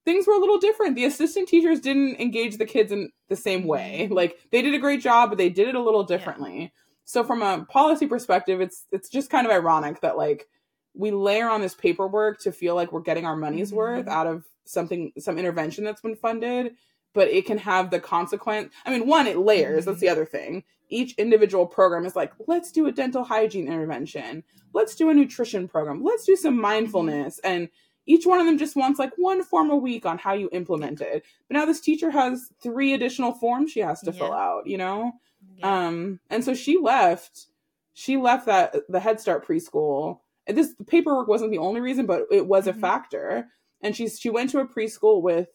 [0.05, 0.97] things were a little different.
[0.97, 4.03] The assistant teachers didn't engage the kids in the same way.
[4.05, 4.15] Mm-hmm.
[4.15, 6.61] Like they did a great job, but they did it a little differently.
[6.61, 6.69] Yeah.
[7.05, 10.49] So from a policy perspective, it's it's just kind of ironic that like
[10.95, 13.79] we layer on this paperwork to feel like we're getting our money's mm-hmm.
[13.79, 16.75] worth out of something some intervention that's been funded
[17.15, 18.73] but it can have the consequence.
[18.85, 19.85] I mean, one, it layers.
[19.85, 20.65] That's the other thing.
[20.89, 24.45] Each individual program is like, let's do a dental hygiene intervention.
[24.75, 26.03] Let's do a nutrition program.
[26.03, 27.39] Let's do some mindfulness.
[27.41, 27.69] And
[28.07, 31.01] each one of them just wants like one form a week on how you implement
[31.01, 31.25] it.
[31.49, 34.19] But now this teacher has three additional forms she has to yeah.
[34.19, 35.13] fill out, you know?
[35.57, 35.87] Yeah.
[35.87, 37.47] Um, and so she left,
[37.95, 40.21] she left that the Head Start preschool.
[40.47, 42.79] And this the paperwork wasn't the only reason, but it was mm-hmm.
[42.79, 43.47] a factor.
[43.81, 45.49] And she's she went to a preschool with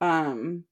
[0.00, 0.64] um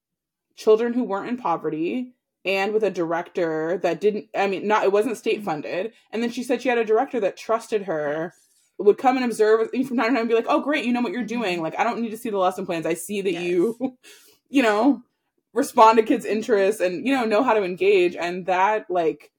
[0.60, 2.12] children who weren't in poverty
[2.44, 6.30] and with a director that didn't i mean not it wasn't state funded and then
[6.30, 8.34] she said she had a director that trusted her
[8.78, 11.00] would come and observe from time to time and be like oh great you know
[11.00, 13.32] what you're doing like i don't need to see the lesson plans i see that
[13.32, 13.42] yes.
[13.42, 13.96] you
[14.50, 15.02] you know
[15.54, 19.30] respond to kids interests and you know know how to engage and that like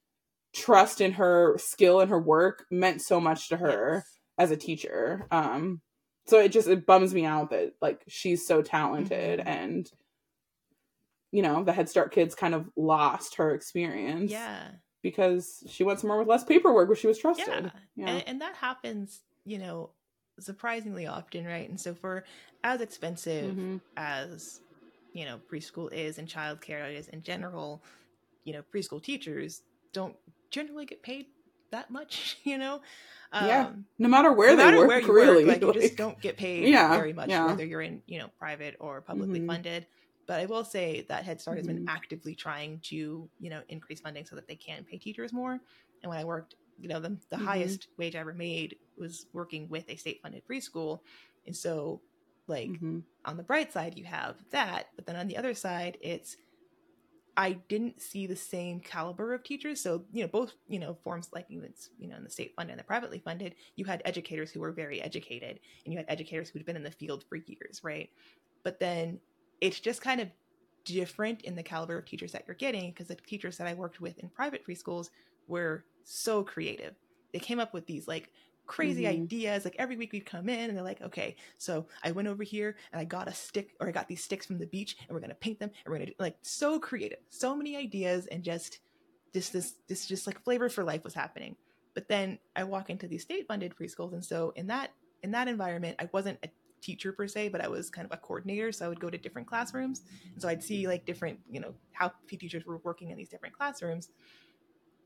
[0.54, 4.20] trust in her skill and her work meant so much to her yes.
[4.40, 5.82] as a teacher um
[6.26, 9.48] so it just it bums me out that like she's so talented mm-hmm.
[9.48, 9.92] and
[11.32, 14.32] you know, the Head Start kids kind of lost her experience.
[14.32, 14.68] Yeah.
[15.02, 17.48] Because she went somewhere with less paperwork where she was trusted.
[17.48, 17.70] Yeah.
[17.96, 18.10] yeah.
[18.10, 19.90] And, and that happens, you know,
[20.40, 21.68] surprisingly often, right?
[21.68, 22.24] And so for
[22.64, 23.78] as expensive mm-hmm.
[23.98, 24.62] as,
[25.14, 27.84] you know, preschool is and childcare is in general,
[28.44, 29.62] you know, preschool teachers
[29.94, 30.16] don't
[30.52, 31.28] generally get paid
[31.72, 32.82] that much, you know?
[33.34, 33.70] Um, yeah.
[33.98, 35.46] No matter where no they matter work, where you really.
[35.46, 37.48] Work, like, like, you just don't get paid yeah, very much, yeah.
[37.48, 39.50] whether you're in, you know, private or publicly mm-hmm.
[39.50, 39.88] funded.
[40.32, 41.60] But I will say that Head Start mm-hmm.
[41.60, 41.94] has been mm-hmm.
[41.94, 45.60] actively trying to, you know, increase funding so that they can pay teachers more.
[46.02, 47.46] And when I worked, you know, the, the mm-hmm.
[47.46, 51.02] highest wage I ever made was working with a state funded preschool.
[51.46, 52.00] And so,
[52.48, 53.00] like, mm-hmm.
[53.26, 54.86] on the bright side, you have that.
[54.96, 56.38] But then on the other side, it's,
[57.36, 59.82] I didn't see the same caliber of teachers.
[59.82, 62.72] So, you know, both, you know, forms like it's, you know, in the state funded
[62.72, 66.48] and the privately funded, you had educators who were very educated and you had educators
[66.48, 68.10] who'd been in the field for years, right?
[68.64, 69.20] But then
[69.62, 70.30] it's just kind of
[70.84, 74.02] different in the caliber of teachers that you're getting because the teachers that I worked
[74.02, 75.10] with in private preschools
[75.48, 76.96] were so creative.
[77.34, 78.32] They came up with these like
[78.66, 79.24] crazy mm-hmm.
[79.24, 79.66] ideas.
[79.66, 82.76] Like every week we'd come in and they're like, okay, so I went over here
[82.92, 85.22] and I got a stick or I got these sticks from the beach and we're
[85.22, 88.80] gonna paint them and we're gonna like so creative, so many ideas and just
[89.34, 91.56] just this this just like flavor for life was happening.
[91.94, 94.92] But then I walk into these state funded preschools and so in that
[95.24, 96.50] in that environment I wasn't a
[96.82, 98.72] teacher per se, but I was kind of a coordinator.
[98.72, 100.02] So I would go to different classrooms.
[100.34, 103.56] And so I'd see like different, you know, how teachers were working in these different
[103.56, 104.10] classrooms.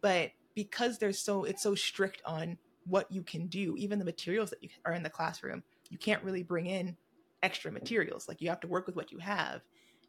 [0.01, 2.57] But because there's so it's so strict on
[2.87, 6.23] what you can do, even the materials that you are in the classroom, you can't
[6.23, 6.95] really bring in
[7.43, 8.27] extra materials.
[8.27, 9.61] Like you have to work with what you have.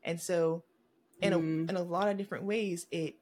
[0.05, 0.65] And so
[1.21, 1.69] in a mm.
[1.69, 3.17] in a lot of different ways, it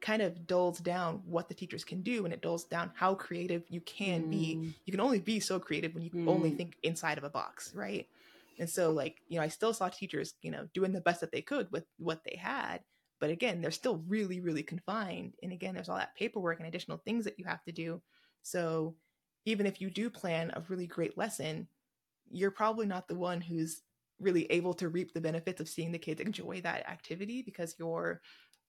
[0.00, 3.62] kind of dulls down what the teachers can do and it dulls down how creative
[3.68, 4.30] you can mm.
[4.30, 4.74] be.
[4.84, 6.28] You can only be so creative when you mm.
[6.28, 8.06] only think inside of a box, right?
[8.58, 11.32] And so like, you know, I still saw teachers, you know, doing the best that
[11.32, 12.80] they could with what they had,
[13.20, 15.34] but again, they're still really really confined.
[15.42, 18.00] And again, there's all that paperwork and additional things that you have to do.
[18.42, 18.96] So
[19.44, 21.68] even if you do plan a really great lesson,
[22.30, 23.82] you're probably not the one who's
[24.20, 28.20] really able to reap the benefits of seeing the kids enjoy that activity because you're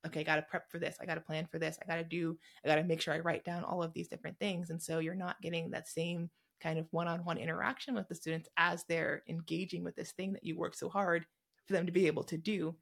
[0.06, 0.97] okay, I got to prep for this.
[1.02, 1.78] I got to plan for this.
[1.82, 4.08] I got to do, I got to make sure I write down all of these
[4.08, 4.70] different things.
[4.70, 6.30] And so you're not getting that same
[6.62, 10.34] kind of one on one interaction with the students as they're engaging with this thing
[10.34, 11.26] that you work so hard
[11.66, 12.76] for them to be able to do.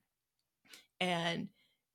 [0.99, 1.49] And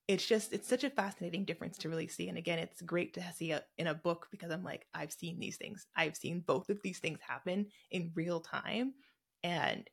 [0.09, 2.29] it's just, it's such a fascinating difference to really see.
[2.29, 5.39] And again, it's great to see it in a book because I'm like, I've seen
[5.39, 5.87] these things.
[5.97, 8.95] I've seen both of these things happen in real time.
[9.45, 9.89] And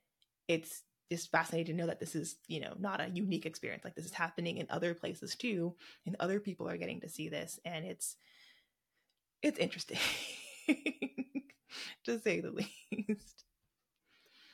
[0.47, 3.83] it's just fascinating to know that this is you know not a unique experience.
[3.83, 7.29] Like this is happening in other places too and other people are getting to see
[7.29, 8.15] this and it's
[9.41, 9.99] it's interesting
[12.05, 13.45] to say the least.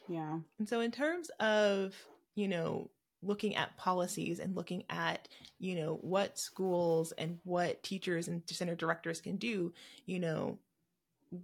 [0.08, 0.40] Yeah.
[0.60, 1.96] And so in terms of
[2.36, 2.90] you know
[3.22, 5.28] looking at policies and looking at
[5.60, 9.74] you know what schools and what teachers and center directors can do
[10.06, 10.60] you know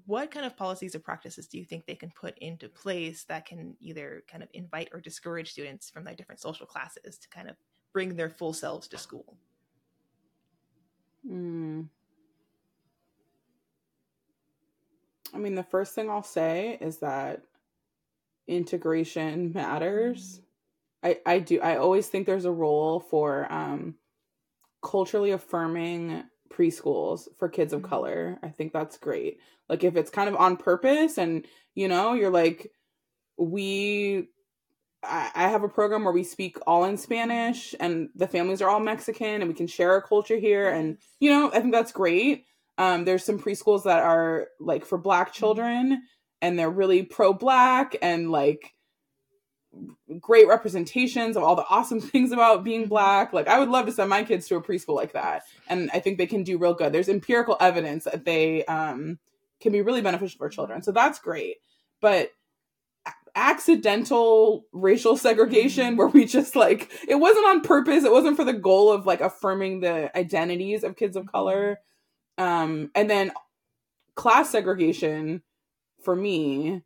[0.06, 3.46] what kind of policies or practices do you think they can put into place that
[3.46, 7.50] can either kind of invite or discourage students from their different social classes to kind
[7.50, 7.56] of
[7.94, 9.38] bring their full selves to school?
[11.28, 11.82] Hmm.
[15.34, 17.44] I mean, the first thing I'll say is that
[18.48, 20.40] integration matters.
[20.40, 20.44] Mm.
[21.04, 21.60] I, I do.
[21.62, 23.96] I always think there's a role for um,
[24.84, 27.90] culturally affirming preschools for kids of mm-hmm.
[27.90, 28.40] color.
[28.44, 29.40] I think that's great.
[29.70, 31.46] Like if it's kind of on purpose and
[31.76, 32.72] you know, you're like
[33.38, 34.30] we
[35.04, 38.70] I, I have a program where we speak all in Spanish and the families are
[38.70, 41.92] all Mexican and we can share our culture here and you know, I think that's
[41.92, 42.46] great.
[42.78, 45.40] Um there's some preschools that are like for black mm-hmm.
[45.40, 46.04] children
[46.42, 48.74] and they're really pro black and like
[50.20, 52.90] great representations of all the awesome things about being mm-hmm.
[52.90, 53.34] black.
[53.34, 55.44] Like I would love to send my kids to a preschool like that.
[55.68, 56.92] And I think they can do real good.
[56.94, 59.20] There's empirical evidence that they um,
[59.60, 60.82] can be really beneficial for children.
[60.82, 61.58] So that's great.
[62.02, 62.32] But
[63.36, 65.98] accidental racial segregation mm-hmm.
[65.98, 69.22] where we just like it wasn't on purpose it wasn't for the goal of like
[69.22, 71.32] affirming the identities of kids of mm-hmm.
[71.32, 71.80] color
[72.38, 73.32] um and then
[74.16, 75.42] class segregation
[76.04, 76.82] for me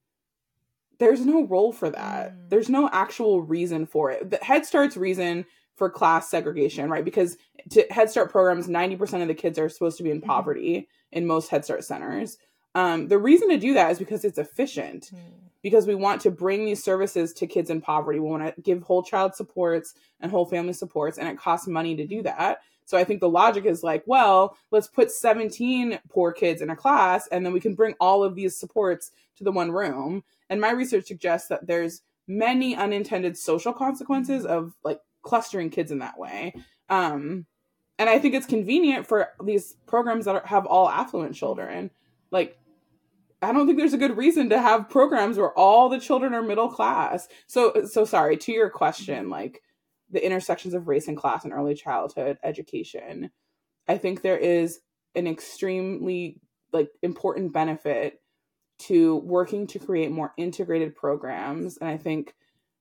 [0.99, 2.33] there's no role for that.
[2.33, 2.49] Mm.
[2.49, 4.29] There's no actual reason for it.
[4.29, 7.03] The Head Start's reason for class segregation, right?
[7.03, 7.37] Because
[7.71, 10.29] to Head Start programs, 90% of the kids are supposed to be in mm-hmm.
[10.29, 11.17] poverty mm-hmm.
[11.17, 12.37] in most Head Start centers.
[12.73, 15.11] Um, the reason to do that is because it's efficient.
[15.13, 15.19] Mm.
[15.61, 18.19] Because we want to bring these services to kids in poverty.
[18.19, 21.95] We want to give whole child supports and whole family supports, and it costs money
[21.95, 22.25] to do mm-hmm.
[22.25, 22.59] that.
[22.85, 26.75] So I think the logic is like, well, let's put 17 poor kids in a
[26.75, 30.61] class, and then we can bring all of these supports to the one room and
[30.61, 36.17] my research suggests that there's many unintended social consequences of like clustering kids in that
[36.17, 36.53] way.
[36.89, 37.45] Um,
[37.97, 41.91] and I think it's convenient for these programs that are, have all affluent children.
[42.31, 42.57] Like,
[43.41, 46.41] I don't think there's a good reason to have programs where all the children are
[46.41, 47.27] middle class.
[47.47, 49.61] So, so sorry to your question, like
[50.09, 53.31] the intersections of race and class in early childhood education.
[53.87, 54.79] I think there is
[55.15, 56.39] an extremely
[56.73, 58.21] like important benefit
[58.77, 61.77] to working to create more integrated programs.
[61.77, 62.33] And I think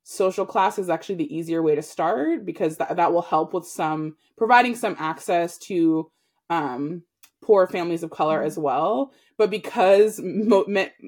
[0.03, 3.67] social class is actually the easier way to start because that, that will help with
[3.67, 6.11] some providing some access to
[6.51, 7.03] um,
[7.43, 8.47] poor families of color mm-hmm.
[8.47, 9.13] as well.
[9.37, 10.67] But because mo-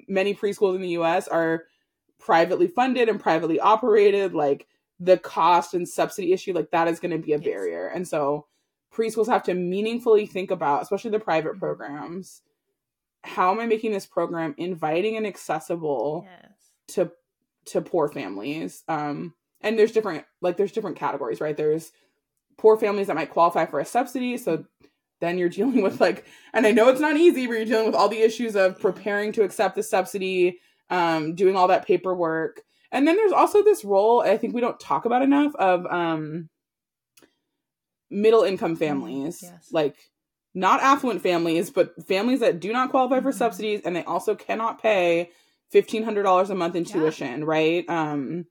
[0.08, 1.64] many preschools in the US are
[2.18, 4.66] privately funded and privately operated, like
[4.98, 7.44] the cost and subsidy issue, like that is going to be a yes.
[7.44, 7.88] barrier.
[7.88, 8.46] And so
[8.92, 11.60] preschools have to meaningfully think about, especially the private mm-hmm.
[11.60, 12.42] programs,
[13.26, 16.52] how am I making this program inviting and accessible yes.
[16.88, 17.12] to
[17.66, 18.82] to poor families?
[18.88, 21.56] Um, and there's different like there's different categories, right?
[21.56, 21.92] There's
[22.58, 24.64] poor families that might qualify for a subsidy, so
[25.20, 27.94] then you're dealing with like and i know it's not easy but you're dealing with
[27.94, 30.58] all the issues of preparing to accept the subsidy
[30.88, 32.62] um, doing all that paperwork
[32.92, 36.48] and then there's also this role i think we don't talk about enough of um,
[38.10, 39.68] middle income families yes.
[39.72, 39.96] like
[40.56, 43.38] not affluent families but families that do not qualify for mm-hmm.
[43.38, 45.30] subsidies and they also cannot pay
[45.72, 47.44] $1500 a month in tuition yeah.
[47.46, 48.46] right um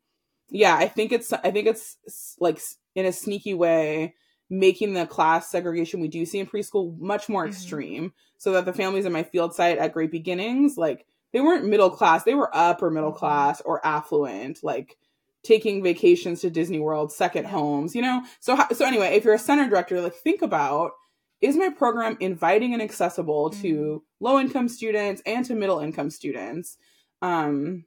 [0.50, 2.62] yeah i think it's i think it's like
[2.94, 4.14] in a sneaky way
[4.50, 7.52] making the class segregation we do see in preschool much more mm-hmm.
[7.52, 11.66] extreme so that the families in my field site at great beginnings like they weren't
[11.66, 13.20] middle class they were upper middle mm-hmm.
[13.20, 14.96] class or affluent like
[15.42, 17.50] taking vacations to disney world second yeah.
[17.50, 20.92] homes you know so so anyway if you're a center director like think about
[21.42, 23.62] is my program inviting and accessible mm-hmm.
[23.62, 26.78] to low income students and to middle income students
[27.22, 27.84] um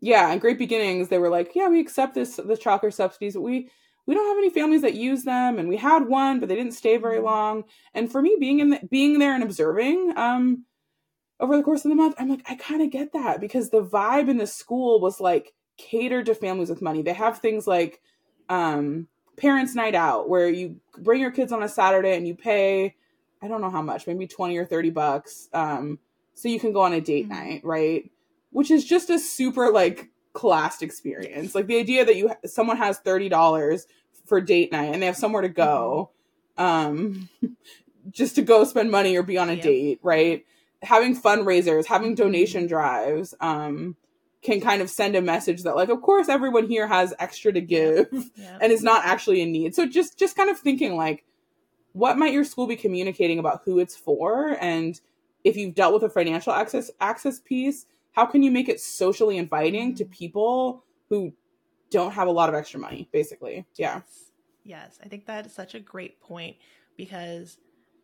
[0.00, 3.42] yeah and great beginnings they were like yeah we accept this the childcare subsidies but
[3.42, 3.68] we
[4.06, 6.74] we don't have any families that use them and we had one but they didn't
[6.74, 7.26] stay very mm-hmm.
[7.26, 7.64] long
[7.94, 10.64] and for me being in the, being there and observing um
[11.38, 13.84] over the course of the month i'm like i kind of get that because the
[13.84, 18.00] vibe in the school was like catered to families with money they have things like
[18.48, 19.06] um
[19.40, 22.94] parents night out where you bring your kids on a saturday and you pay
[23.42, 25.98] i don't know how much maybe 20 or 30 bucks um
[26.34, 27.34] so you can go on a date mm-hmm.
[27.34, 28.10] night right
[28.50, 33.00] which is just a super like classed experience like the idea that you someone has
[33.00, 33.86] $30
[34.26, 36.10] for date night and they have somewhere to go
[36.58, 37.28] um
[38.10, 39.62] just to go spend money or be on a yep.
[39.62, 40.44] date right
[40.82, 42.22] having fundraisers having mm-hmm.
[42.22, 43.96] donation drives um
[44.42, 47.60] can kind of send a message that like of course everyone here has extra to
[47.60, 48.58] give yep.
[48.60, 51.24] and is not actually in need so just just kind of thinking like
[51.92, 55.00] what might your school be communicating about who it's for and
[55.44, 59.36] if you've dealt with a financial access access piece how can you make it socially
[59.36, 60.12] inviting to mm-hmm.
[60.12, 61.32] people who
[61.90, 63.66] don't have a lot of extra money, basically.
[63.76, 63.96] Yeah.
[63.96, 64.30] Yes.
[64.64, 64.98] yes.
[65.04, 66.56] I think that is such a great point
[66.96, 67.58] because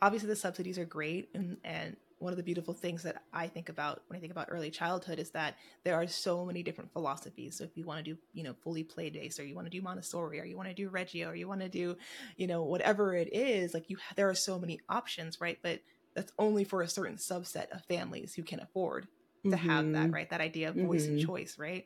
[0.06, 3.68] obviously the subsidies are great and, and one of the beautiful things that I think
[3.68, 7.58] about when I think about early childhood is that there are so many different philosophies.
[7.58, 9.70] So if you want to do, you know, fully play based, or you want to
[9.70, 11.96] do Montessori, or you want to do Reggio, or you want to do,
[12.36, 15.58] you know, whatever it is, like you, there are so many options, right?
[15.60, 15.80] But
[16.14, 19.08] that's only for a certain subset of families who can afford
[19.42, 19.68] to mm-hmm.
[19.68, 20.14] have that, mm-hmm.
[20.14, 20.30] right?
[20.30, 21.18] That idea of voice mm-hmm.
[21.18, 21.84] and choice, right?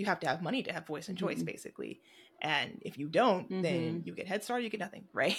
[0.00, 1.46] you have to have money to have voice and choice, mm-hmm.
[1.46, 2.00] basically.
[2.40, 3.62] And if you don't, mm-hmm.
[3.62, 5.36] then you get Head Start, you get nothing, right?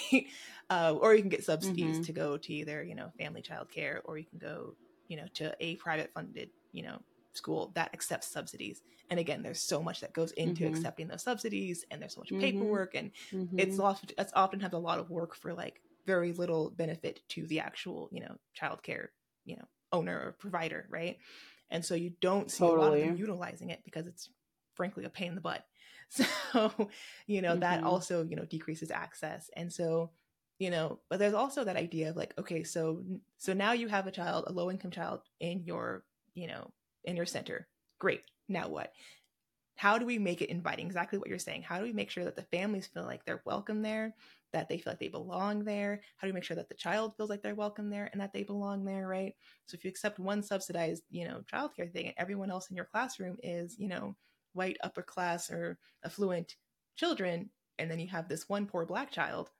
[0.70, 2.02] Uh, or you can get subsidies mm-hmm.
[2.02, 4.74] to go to either, you know, family child care, or you can go,
[5.08, 6.98] you know, to a private funded, you know,
[7.34, 8.82] school that accepts subsidies.
[9.10, 10.74] And again, there's so much that goes into mm-hmm.
[10.74, 12.40] accepting those subsidies, and there's so much mm-hmm.
[12.40, 14.18] paperwork, and it's mm-hmm.
[14.18, 18.08] it's often has a lot of work for like very little benefit to the actual,
[18.10, 19.10] you know, child care,
[19.44, 21.18] you know, owner or provider, right?
[21.70, 22.78] And so you don't see totally.
[22.78, 24.30] a lot of them utilizing it because it's
[24.74, 25.64] frankly a pain in the butt.
[26.12, 26.90] So,
[27.26, 27.60] you know, mm-hmm.
[27.60, 29.48] that also, you know, decreases access.
[29.56, 30.10] And so,
[30.58, 33.02] you know, but there's also that idea of like, okay, so
[33.38, 36.04] so now you have a child, a low income child in your,
[36.34, 36.70] you know,
[37.04, 37.66] in your center.
[37.98, 38.22] Great.
[38.48, 38.92] Now what?
[39.76, 40.86] How do we make it inviting?
[40.86, 41.62] Exactly what you're saying.
[41.62, 44.14] How do we make sure that the families feel like they're welcome there,
[44.52, 46.02] that they feel like they belong there?
[46.18, 48.34] How do we make sure that the child feels like they're welcome there and that
[48.34, 49.34] they belong there, right?
[49.66, 52.84] So if you accept one subsidized, you know, childcare thing and everyone else in your
[52.84, 54.14] classroom is, you know,
[54.52, 56.56] white upper class or affluent
[56.96, 59.50] children and then you have this one poor black child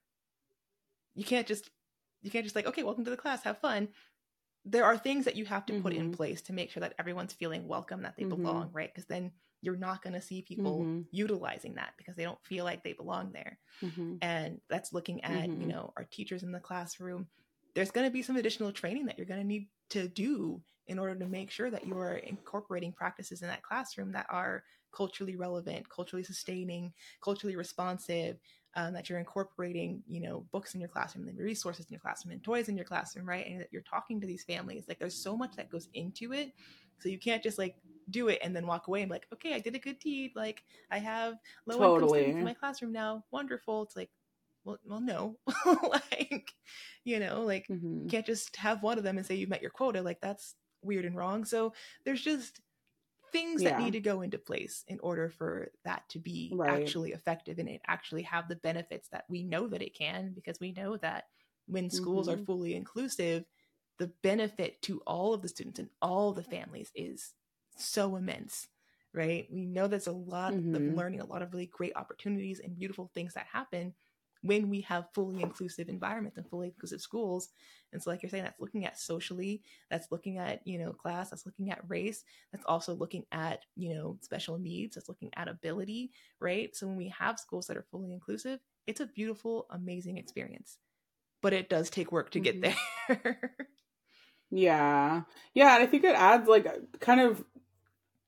[1.15, 1.69] you can't just
[2.21, 3.87] you can't just like okay welcome to the class have fun
[4.65, 5.81] there are things that you have to mm-hmm.
[5.81, 6.13] put in mm-hmm.
[6.13, 8.41] place to make sure that everyone's feeling welcome that they mm-hmm.
[8.41, 9.31] belong right because then
[9.61, 11.01] you're not going to see people mm-hmm.
[11.11, 14.15] utilizing that because they don't feel like they belong there mm-hmm.
[14.21, 15.69] and that's looking at you mm-hmm.
[15.69, 17.27] know our teachers in the classroom
[17.75, 20.99] there's going to be some additional training that you're going to need to do in
[20.99, 24.63] order to make sure that you are incorporating practices in that classroom that are
[24.93, 28.37] culturally relevant, culturally sustaining, culturally responsive,
[28.75, 32.31] um, that you're incorporating, you know, books in your classroom, and resources in your classroom,
[32.31, 33.45] and toys in your classroom, right?
[33.45, 34.85] And that you're talking to these families.
[34.87, 36.53] Like there's so much that goes into it.
[36.99, 37.75] So you can't just like
[38.09, 40.31] do it and then walk away and be like, okay, I did a good deed.
[40.35, 41.95] Like I have low totally.
[41.95, 43.23] income students in my classroom now.
[43.31, 43.83] Wonderful.
[43.83, 44.09] It's like,
[44.65, 45.37] well, well, no,
[45.91, 46.51] like,
[47.03, 48.03] you know, like mm-hmm.
[48.03, 50.01] you can't just have one of them and say you've met your quota.
[50.01, 51.45] Like that's weird and wrong.
[51.45, 51.73] So
[52.05, 52.59] there's just
[53.33, 53.71] things yeah.
[53.71, 56.81] that need to go into place in order for that to be right.
[56.81, 60.59] actually effective and it actually have the benefits that we know that it can because
[60.61, 61.25] we know that
[61.65, 62.41] when schools mm-hmm.
[62.41, 63.43] are fully inclusive
[63.97, 67.33] the benefit to all of the students and all the families is
[67.75, 68.67] so immense
[69.13, 70.75] right we know there's a lot mm-hmm.
[70.75, 73.93] of learning a lot of really great opportunities and beautiful things that happen
[74.43, 77.49] when we have fully inclusive environments and fully inclusive schools.
[77.91, 81.31] And so, like you're saying, that's looking at socially, that's looking at, you know, class,
[81.31, 85.47] that's looking at race, that's also looking at, you know, special needs, that's looking at
[85.47, 86.75] ability, right?
[86.75, 90.77] So when we have schools that are fully inclusive, it's a beautiful, amazing experience.
[91.41, 92.63] but it does take work to get Mhm.
[92.63, 92.77] there.
[94.49, 95.23] Yeah.
[95.53, 97.43] Yeah, and I think it adds like kind of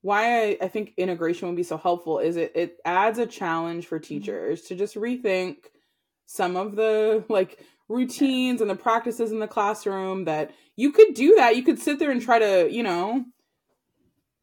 [0.02, 3.88] why I, I think integration would be so helpful is it it adds a challenge
[3.88, 5.68] for teachers to just rethink
[6.26, 11.36] some of the like routines and the practices in the classroom that you could do
[11.36, 11.56] that.
[11.56, 13.26] You could sit there and try to, you know,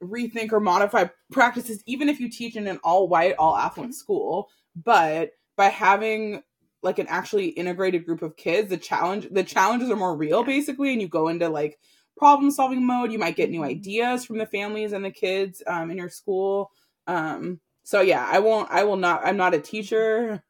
[0.02, 4.48] rethink or modify practices even if you teach in an all white, all affluent school.
[4.76, 6.42] But by having
[6.82, 10.92] like an actually integrated group of kids, the challenge the challenges are more real basically,
[10.92, 11.78] and you go into like
[12.16, 13.12] problem solving mode.
[13.12, 13.66] You might get new Mhm.
[13.66, 16.70] ideas from the families and the kids um, in your school.
[17.06, 18.70] Um, so yeah, I won't.
[18.70, 19.24] I will not.
[19.24, 20.42] I'm not a teacher.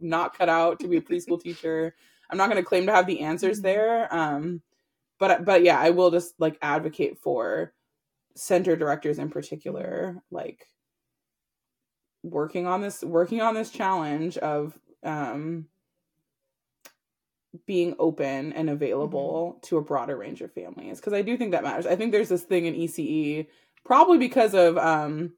[0.00, 1.94] Not cut out to be a preschool teacher.
[2.30, 3.62] I'm not going to claim to have the answers Mhm.
[3.62, 4.14] there.
[4.14, 4.62] Um,
[5.18, 7.72] but but yeah, I will just like advocate for
[8.36, 10.66] center directors in particular, like
[12.22, 15.66] working on this working on this challenge of um
[17.66, 21.64] being open and available to a broader range of families because i do think that
[21.64, 23.46] matters i think there's this thing in ece
[23.84, 25.32] probably because of um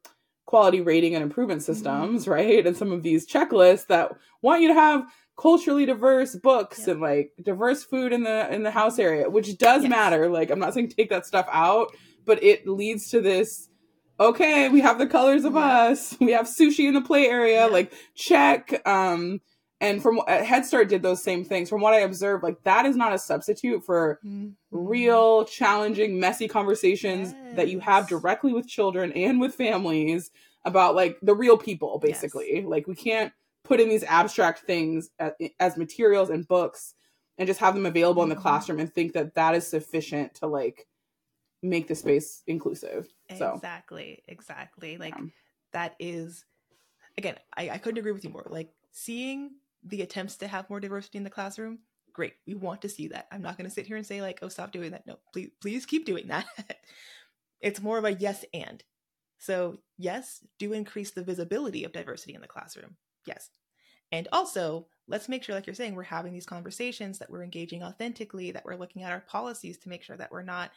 [0.46, 4.12] quality rating and improvement systems right and some of these checklists that
[4.42, 5.04] want you to have
[5.38, 6.92] culturally diverse books Yeah.
[6.92, 9.90] and like diverse food in the in the house area which does Yes.
[9.90, 11.94] matter like i'm not saying take that stuff out
[12.26, 13.68] but it leads to this
[14.20, 15.60] okay we have the colors of Yeah.
[15.90, 17.66] us we have sushi in the play area Yeah.
[17.66, 19.40] like check um
[19.82, 22.86] and from uh, head start did those same things from what i observed like that
[22.86, 24.54] is not a substitute for Mhm.
[24.70, 30.30] real challenging messy conversations that you have directly with children and with families
[30.64, 33.32] about like the real people basically like we can't
[33.64, 36.94] put in these abstract things as, as materials and books
[37.38, 38.40] and just have them available in the Mhm.
[38.42, 40.86] classroom and think that that is sufficient to like
[41.62, 43.08] make the space inclusive
[43.38, 44.96] so Exactly, exactly.
[44.98, 45.26] Like yeah.
[45.72, 46.44] that is
[47.18, 48.46] again, I, I couldn't agree with you more.
[48.50, 49.52] Like seeing
[49.84, 51.80] the attempts to have more diversity in the classroom,
[52.12, 52.34] great.
[52.46, 53.26] We want to see that.
[53.32, 55.06] I'm not gonna sit here and say like, oh stop doing that.
[55.06, 56.46] No, please please keep doing that.
[57.60, 58.82] it's more of a yes and.
[59.38, 62.96] So yes, do increase the visibility of diversity in the classroom.
[63.26, 63.50] Yes.
[64.12, 67.82] And also, let's make sure, like you're saying, we're having these conversations, that we're engaging
[67.82, 70.70] authentically, that we're looking at our policies to make sure that we're not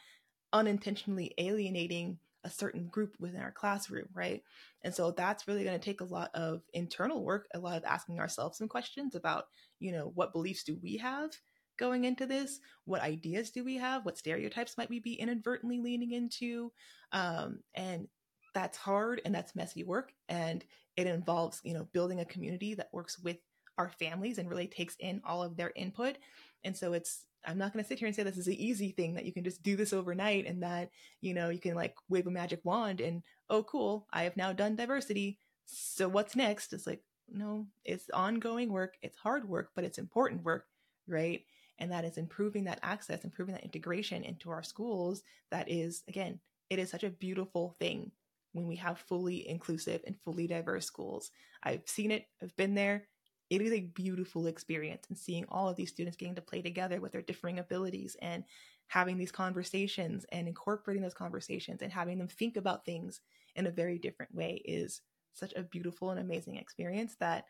[0.54, 4.40] unintentionally alienating a certain group within our classroom, right?
[4.84, 7.84] And so that's really going to take a lot of internal work, a lot of
[7.84, 9.46] asking ourselves some questions about,
[9.80, 11.30] you know, what beliefs do we have
[11.76, 12.60] going into this?
[12.84, 14.06] What ideas do we have?
[14.06, 16.70] What stereotypes might we be inadvertently leaning into?
[17.10, 18.06] Um, and
[18.54, 20.12] that's hard and that's messy work.
[20.28, 20.64] And
[20.96, 23.38] it involves, you know, building a community that works with
[23.76, 26.16] our families and really takes in all of their input.
[26.62, 28.90] And so it's, I'm not going to sit here and say this is an easy
[28.90, 30.90] thing that you can just do this overnight and that,
[31.20, 34.52] you know, you can like wave a magic wand and, oh, cool, I have now
[34.52, 35.38] done diversity.
[35.64, 36.72] So what's next?
[36.72, 38.96] It's like, no, it's ongoing work.
[39.02, 40.66] It's hard work, but it's important work,
[41.06, 41.42] right?
[41.78, 45.22] And that is improving that access, improving that integration into our schools.
[45.50, 46.40] That is, again,
[46.70, 48.10] it is such a beautiful thing
[48.52, 51.30] when we have fully inclusive and fully diverse schools.
[51.62, 53.06] I've seen it, I've been there.
[53.48, 57.00] It is a beautiful experience and seeing all of these students getting to play together
[57.00, 58.44] with their differing abilities and
[58.88, 63.20] having these conversations and incorporating those conversations and having them think about things
[63.54, 65.00] in a very different way is
[65.32, 67.44] such a beautiful and amazing experience that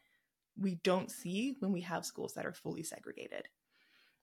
[0.59, 3.49] we don't see when we have schools that are fully segregated.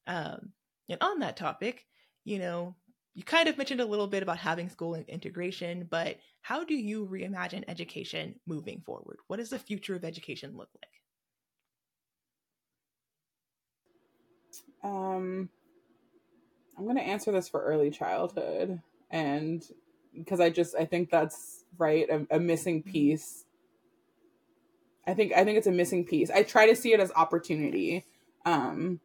[0.08, 0.52] Um,
[0.90, 1.86] and on that topic,
[2.26, 2.76] you know,
[3.16, 7.08] you kind of mentioned a little bit about having school integration, but how do you
[7.08, 9.18] reimagine education moving forward?
[9.28, 10.93] What does the future of education look like?
[14.84, 15.50] Um,
[16.78, 19.64] I'm going to answer this for early childhood, and
[20.18, 23.46] because I just I think that's right a, a missing piece.
[25.06, 26.30] I think I think it's a missing piece.
[26.30, 28.06] I try to see it as opportunity,
[28.46, 29.00] um,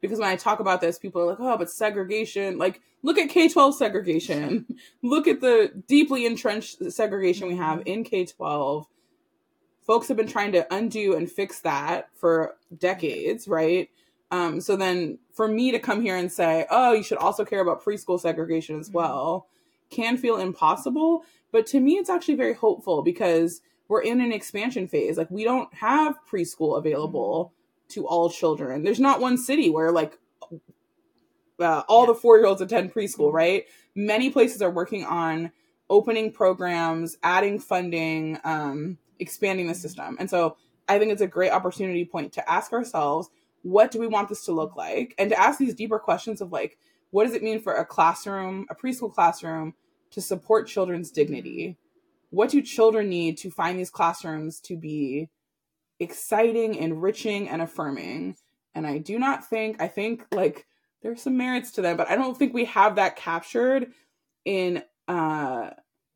[0.00, 3.30] because when I talk about this, people are like, "Oh, but segregation." Like, look at
[3.30, 4.66] K twelve segregation.
[5.02, 8.86] look at the deeply entrenched segregation we have in K twelve.
[9.86, 13.90] Folks have been trying to undo and fix that for decades, right?
[14.30, 17.60] Um, so then for me to come here and say, oh, you should also care
[17.60, 19.46] about preschool segregation as well,
[19.90, 21.24] can feel impossible.
[21.52, 25.16] But to me, it's actually very hopeful because we're in an expansion phase.
[25.16, 27.52] Like, we don't have preschool available
[27.88, 28.82] to all children.
[28.82, 30.18] There's not one city where, like,
[31.60, 32.06] uh, all Yeah.
[32.06, 33.34] the four year olds attend preschool, Mhm.
[33.34, 33.66] right?
[33.94, 35.52] Many places are working on
[35.88, 40.16] opening programs, adding funding, um, expanding the system.
[40.18, 40.56] And so
[40.88, 43.30] I think it's a great opportunity point to ask ourselves,
[43.64, 45.14] what do we want this to look like?
[45.18, 46.78] And to ask these deeper questions of like,
[47.10, 49.74] what does it mean for a classroom, a preschool classroom,
[50.12, 51.76] to support children's dignity?
[52.30, 55.28] What do children need to find these classrooms to be
[55.98, 58.36] exciting, enriching, and affirming?
[58.74, 60.66] and I do not think I think like
[61.02, 63.92] there's some merits to them, but I don't think we have that captured
[64.44, 65.70] in uh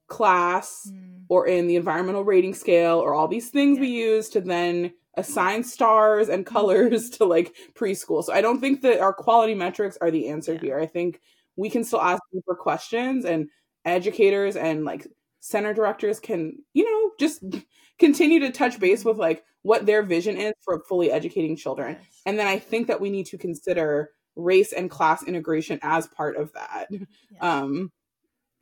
[0.07, 1.22] class mm.
[1.28, 3.82] or in the environmental rating scale or all these things yeah.
[3.82, 6.54] we use to then assign stars and mm-hmm.
[6.54, 8.24] colors to like preschool.
[8.24, 10.60] So I don't think that our quality metrics are the answer yeah.
[10.60, 10.78] here.
[10.78, 11.20] I think
[11.56, 13.48] we can still ask for questions and
[13.84, 15.06] educators and like
[15.40, 17.42] center directors can, you know, just
[17.98, 21.96] continue to touch base with like what their vision is for fully educating children.
[21.98, 22.22] Yes.
[22.26, 26.36] And then I think that we need to consider race and class integration as part
[26.36, 26.86] of that.
[26.90, 27.42] Yes.
[27.42, 27.92] Um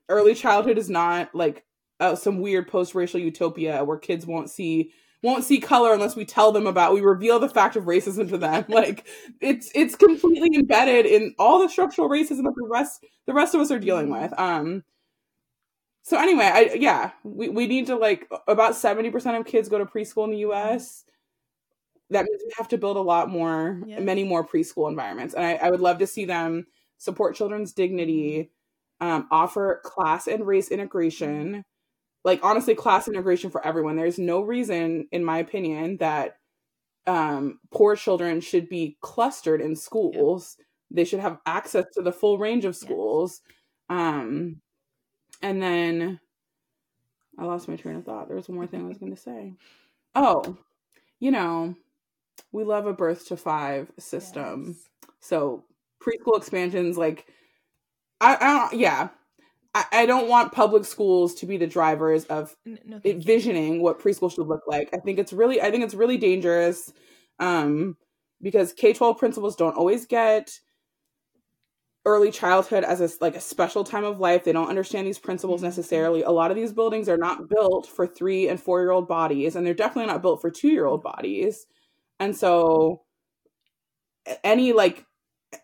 [0.08, 1.64] early childhood is not like
[1.98, 4.92] uh, some weird post-racial utopia where kids won't see
[5.22, 8.38] won't see color unless we tell them about we reveal the fact of racism to
[8.38, 8.64] them.
[8.68, 9.06] Like
[9.40, 13.60] it's it's completely embedded in all the structural racism that the rest the rest of
[13.60, 14.38] us are dealing with.
[14.38, 14.84] Um
[16.02, 19.86] so anyway i yeah we, we need to like about 70% of kids go to
[19.86, 21.04] preschool in the us
[22.10, 24.00] that means we have to build a lot more yeah.
[24.00, 25.34] many more preschool environments.
[25.34, 26.66] And I, I would love to see them
[26.98, 28.50] support children's dignity
[29.00, 31.64] um, offer class and race integration
[32.26, 33.96] like honestly class integration for everyone.
[33.96, 36.36] There's no reason in my opinion that
[37.06, 40.56] um, poor children should be clustered in schools.
[40.90, 43.40] They should have access to the full range of schools.
[43.88, 44.60] Um,
[45.40, 46.18] and then
[47.38, 48.26] i lost my train of thought.
[48.26, 49.54] There was one more thing i was going to say.
[50.14, 50.58] Oh
[51.20, 51.74] you know
[52.52, 54.74] we love a birth to five system.
[54.76, 54.88] Yes.
[55.20, 55.64] so
[56.02, 57.26] preschool expansions like
[58.20, 59.08] I, I don't, yeah.
[59.76, 64.34] I, I don't want public schools to be the drivers of no, envisioning what preschool
[64.34, 64.88] should look like.
[64.94, 66.94] I think it's really, I think it's really dangerous,
[67.38, 67.98] um,
[68.40, 70.58] because K twelve principals don't always get
[72.06, 74.44] early childhood as a like a special time of life.
[74.44, 75.66] They don't understand these principles mm-hmm.
[75.66, 76.22] necessarily.
[76.22, 79.56] A lot of these buildings are not built for three and four year old bodies,
[79.56, 81.66] and they're definitely not built for two year old bodies.
[82.18, 83.02] And so,
[84.42, 85.04] any like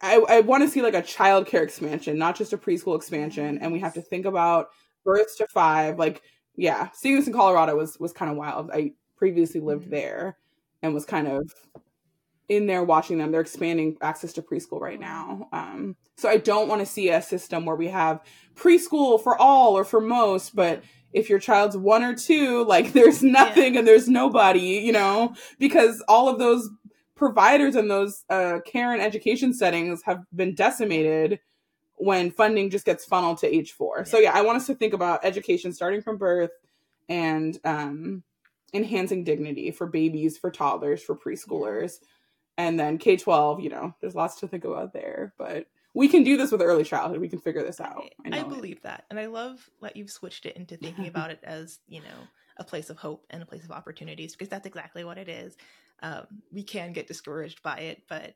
[0.00, 3.58] I, I want to see like a childcare expansion, not just a preschool expansion.
[3.58, 4.68] And we have to think about
[5.04, 5.98] births to five.
[5.98, 6.22] Like,
[6.56, 8.70] yeah, seeing this in Colorado was was kind of wild.
[8.72, 9.92] I previously lived mm-hmm.
[9.92, 10.38] there
[10.82, 11.52] and was kind of
[12.48, 13.30] in there watching them.
[13.30, 15.48] They're expanding access to preschool right now.
[15.52, 18.20] Um, so I don't want to see a system where we have
[18.54, 20.82] preschool for all or for most, but
[21.12, 23.80] if your child's one or two, like there's nothing yeah.
[23.80, 26.68] and there's nobody, you know, because all of those
[27.22, 31.38] providers in those uh, care and education settings have been decimated
[31.94, 33.98] when funding just gets funneled to age four.
[33.98, 34.04] Yeah.
[34.04, 36.50] So yeah, I want us to think about education starting from birth
[37.08, 38.24] and um,
[38.74, 42.00] enhancing dignity for babies, for toddlers, for preschoolers,
[42.58, 43.60] and then K twelve.
[43.60, 46.82] You know, there's lots to think about there, but we can do this with early
[46.82, 47.20] childhood.
[47.20, 48.02] We can figure this out.
[48.26, 48.82] I, I believe it.
[48.82, 52.26] that, and I love that you've switched it into thinking about it as you know
[52.56, 55.56] a place of hope and a place of opportunities because that's exactly what it is
[56.02, 58.34] um, we can get discouraged by it, but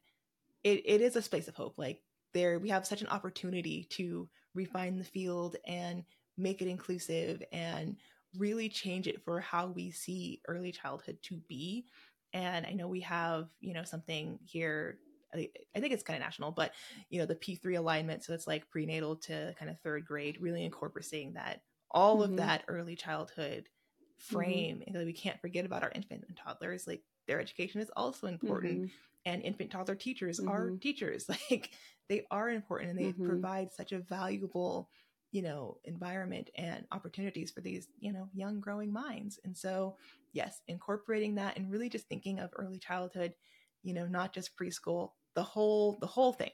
[0.64, 1.74] it, it is a space of hope.
[1.76, 2.00] Like
[2.32, 6.04] there, we have such an opportunity to refine the field and
[6.38, 7.96] make it inclusive and
[8.36, 11.86] really change it for how we see early childhood to be.
[12.32, 14.98] And I know we have, you know, something here.
[15.34, 15.48] I
[15.80, 16.72] think it's kind of national, but
[17.10, 18.24] you know, the P3 alignment.
[18.24, 21.60] So it's like prenatal to kind of third grade, really incorporating that
[21.90, 22.32] all mm-hmm.
[22.32, 24.34] of that early childhood mm-hmm.
[24.34, 24.76] frame.
[24.78, 24.96] Mm-hmm.
[24.96, 26.86] And we can't forget about our infant and toddlers.
[26.86, 28.82] Like their education is also important.
[28.82, 28.86] Mm-hmm.
[29.26, 30.50] And infant toddler teachers mm-hmm.
[30.50, 31.28] are teachers.
[31.50, 31.70] Like
[32.08, 33.26] they are important and they mm-hmm.
[33.26, 34.88] provide such a valuable,
[35.32, 39.40] you know, environment and opportunities for these, you know, young growing minds.
[39.44, 39.96] And so,
[40.32, 43.34] yes, incorporating that and really just thinking of early childhood,
[43.82, 46.52] you know, not just preschool, the whole the whole thing,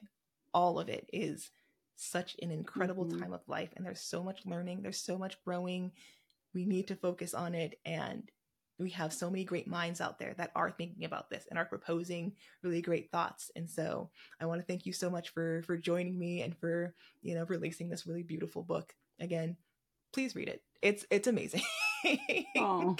[0.53, 1.51] all of it is
[1.95, 3.21] such an incredible mm-hmm.
[3.21, 5.91] time of life and there's so much learning, there's so much growing.
[6.53, 8.29] We need to focus on it and
[8.79, 11.65] we have so many great minds out there that are thinking about this and are
[11.65, 13.51] proposing really great thoughts.
[13.55, 14.09] And so
[14.39, 17.45] i want to thank you so much for for joining me and for you know
[17.45, 18.93] releasing this really beautiful book.
[19.19, 19.57] Again
[20.13, 20.61] please read it.
[20.81, 21.63] It's it's amazing.
[22.57, 22.95] Oh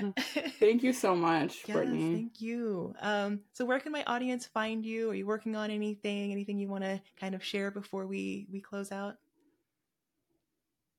[0.60, 2.14] thank you so much yes, brittany.
[2.14, 2.94] thank you.
[3.00, 5.10] Um so where can my audience find you?
[5.10, 8.60] Are you working on anything anything you want to kind of share before we we
[8.60, 9.16] close out?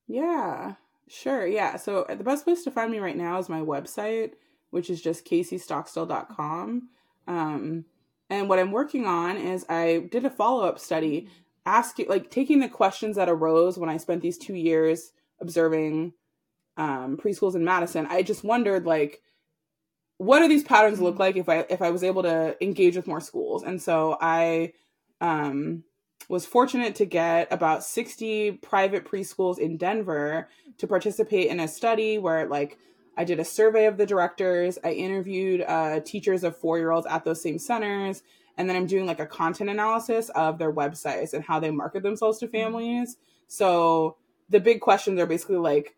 [0.08, 0.76] Yeah
[1.08, 1.78] Sure, yeah.
[1.78, 4.34] So the best place to find me right now is my website,
[4.72, 6.90] which is just caseystockstill.com.
[7.28, 7.86] Um,
[8.30, 11.30] and what I'm working on is I did a follow up study,
[11.66, 16.14] asking, like, taking the questions that arose when I spent these two years observing
[16.76, 18.06] um, preschools in Madison.
[18.10, 19.22] I just wondered, like,
[20.18, 21.22] what do these patterns look mm-hmm.
[21.22, 23.64] like if I if I was able to engage with more schools?
[23.64, 24.74] And so I
[25.22, 25.84] um,
[26.30, 32.18] was fortunate to get about 60 private preschools in Denver to participate in a study
[32.18, 32.78] where like
[33.18, 34.78] I did a survey of the directors.
[34.84, 38.22] I interviewed uh, teachers of four year olds at those same centers.
[38.58, 42.04] And then I'm doing like a content analysis of their websites and how they market
[42.04, 43.18] themselves to families.
[43.48, 44.18] So
[44.50, 45.96] the big questions are basically like,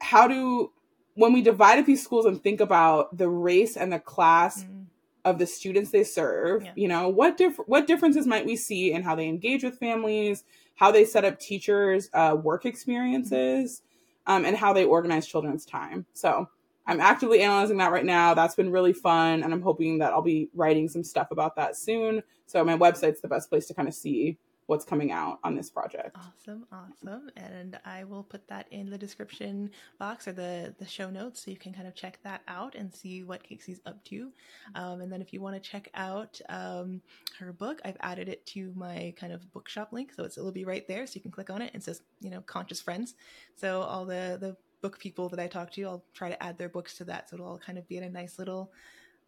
[0.00, 0.72] how do,
[1.14, 4.83] when we divided these schools and think about the race and the class mm.
[5.24, 6.72] Of the students they serve, yeah.
[6.76, 10.44] you know, what diff- what differences might we see in how they engage with families,
[10.74, 13.80] how they set up teachers' uh, work experiences?
[13.80, 13.90] Mm
[14.26, 16.06] um, and how they organize children's time.
[16.12, 16.48] So
[16.86, 18.34] I'm actively analyzing that right now.
[18.34, 21.76] That's been really fun, and I'm hoping that I'll be writing some stuff about that
[21.76, 22.22] soon.
[22.46, 24.36] So my website's the best place to kind of see
[24.66, 26.16] what's coming out on this project.
[26.16, 27.30] Awesome, awesome.
[27.36, 31.50] And I will put that in the description box or the the show notes so
[31.50, 34.32] you can kind of check that out and see what Casey's up to.
[34.74, 37.00] Um, and then if you want to check out um,
[37.38, 40.86] her book, I've added it to my kind of bookshop link, so it'll be right
[40.88, 41.06] there.
[41.06, 41.72] So you can click on it.
[41.74, 43.14] and It says you know conscious friends.
[43.56, 46.68] So all the the book people that I talk to, I'll try to add their
[46.68, 48.70] books to that, so it'll all kind of be in a nice little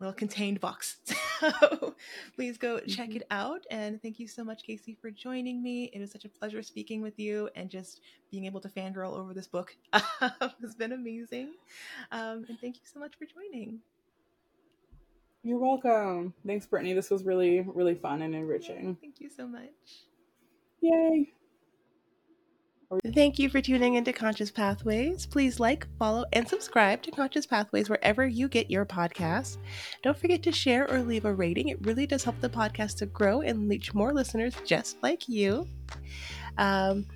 [0.01, 0.99] little contained box.
[1.41, 1.95] So
[2.35, 3.19] please go check mm-hmm.
[3.19, 3.65] it out.
[3.71, 5.91] And thank you so much, Casey, for joining me.
[5.93, 9.35] It was such a pleasure speaking with you and just being able to fangirl over
[9.35, 11.55] this book has been amazing.
[12.13, 13.81] Um, and thank you so much for joining.
[15.43, 16.35] You're welcome.
[16.45, 16.93] Thanks, Brittany.
[16.93, 18.97] This was really, really fun and enriching.
[19.01, 19.71] Thank you so much.
[20.81, 21.33] Yay.
[23.15, 25.27] Thank you for tuning into Conscious Pathways.
[25.27, 29.59] Please like, follow, and subscribe to Conscious Pathways wherever you get your podcasts.
[30.03, 31.69] Don't forget to share or leave a rating.
[31.69, 35.67] It really does help the podcast to grow and reach more listeners just like you.
[36.59, 37.07] Um,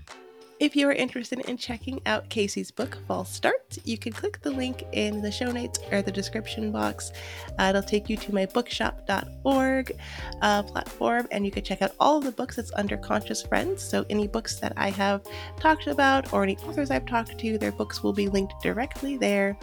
[0.61, 4.51] if you are interested in checking out Casey's book, False Start, you can click the
[4.51, 7.13] link in the show notes or the description box.
[7.59, 9.97] Uh, it'll take you to my bookshop.org
[10.43, 13.83] uh, platform, and you can check out all of the books that's under Conscious Friends.
[13.83, 15.23] So, any books that I have
[15.59, 19.57] talked about or any authors I've talked to, their books will be linked directly there.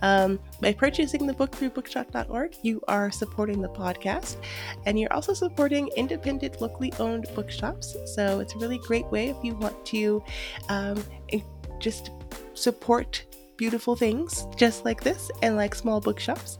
[0.00, 4.36] Um, by purchasing the book through bookshop.org, you are supporting the podcast
[4.86, 7.96] and you're also supporting independent, locally owned bookshops.
[8.14, 10.22] So it's a really great way if you want to
[10.68, 11.02] um,
[11.78, 12.10] just
[12.54, 13.24] support
[13.56, 16.58] beautiful things just like this and like small bookshops.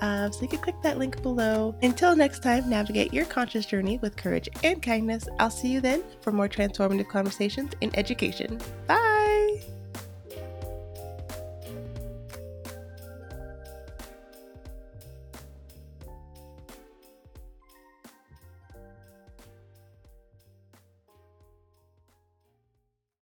[0.00, 1.74] Uh, so you can click that link below.
[1.82, 5.28] Until next time, navigate your conscious journey with courage and kindness.
[5.38, 8.60] I'll see you then for more transformative conversations in education.
[8.86, 9.77] Bye.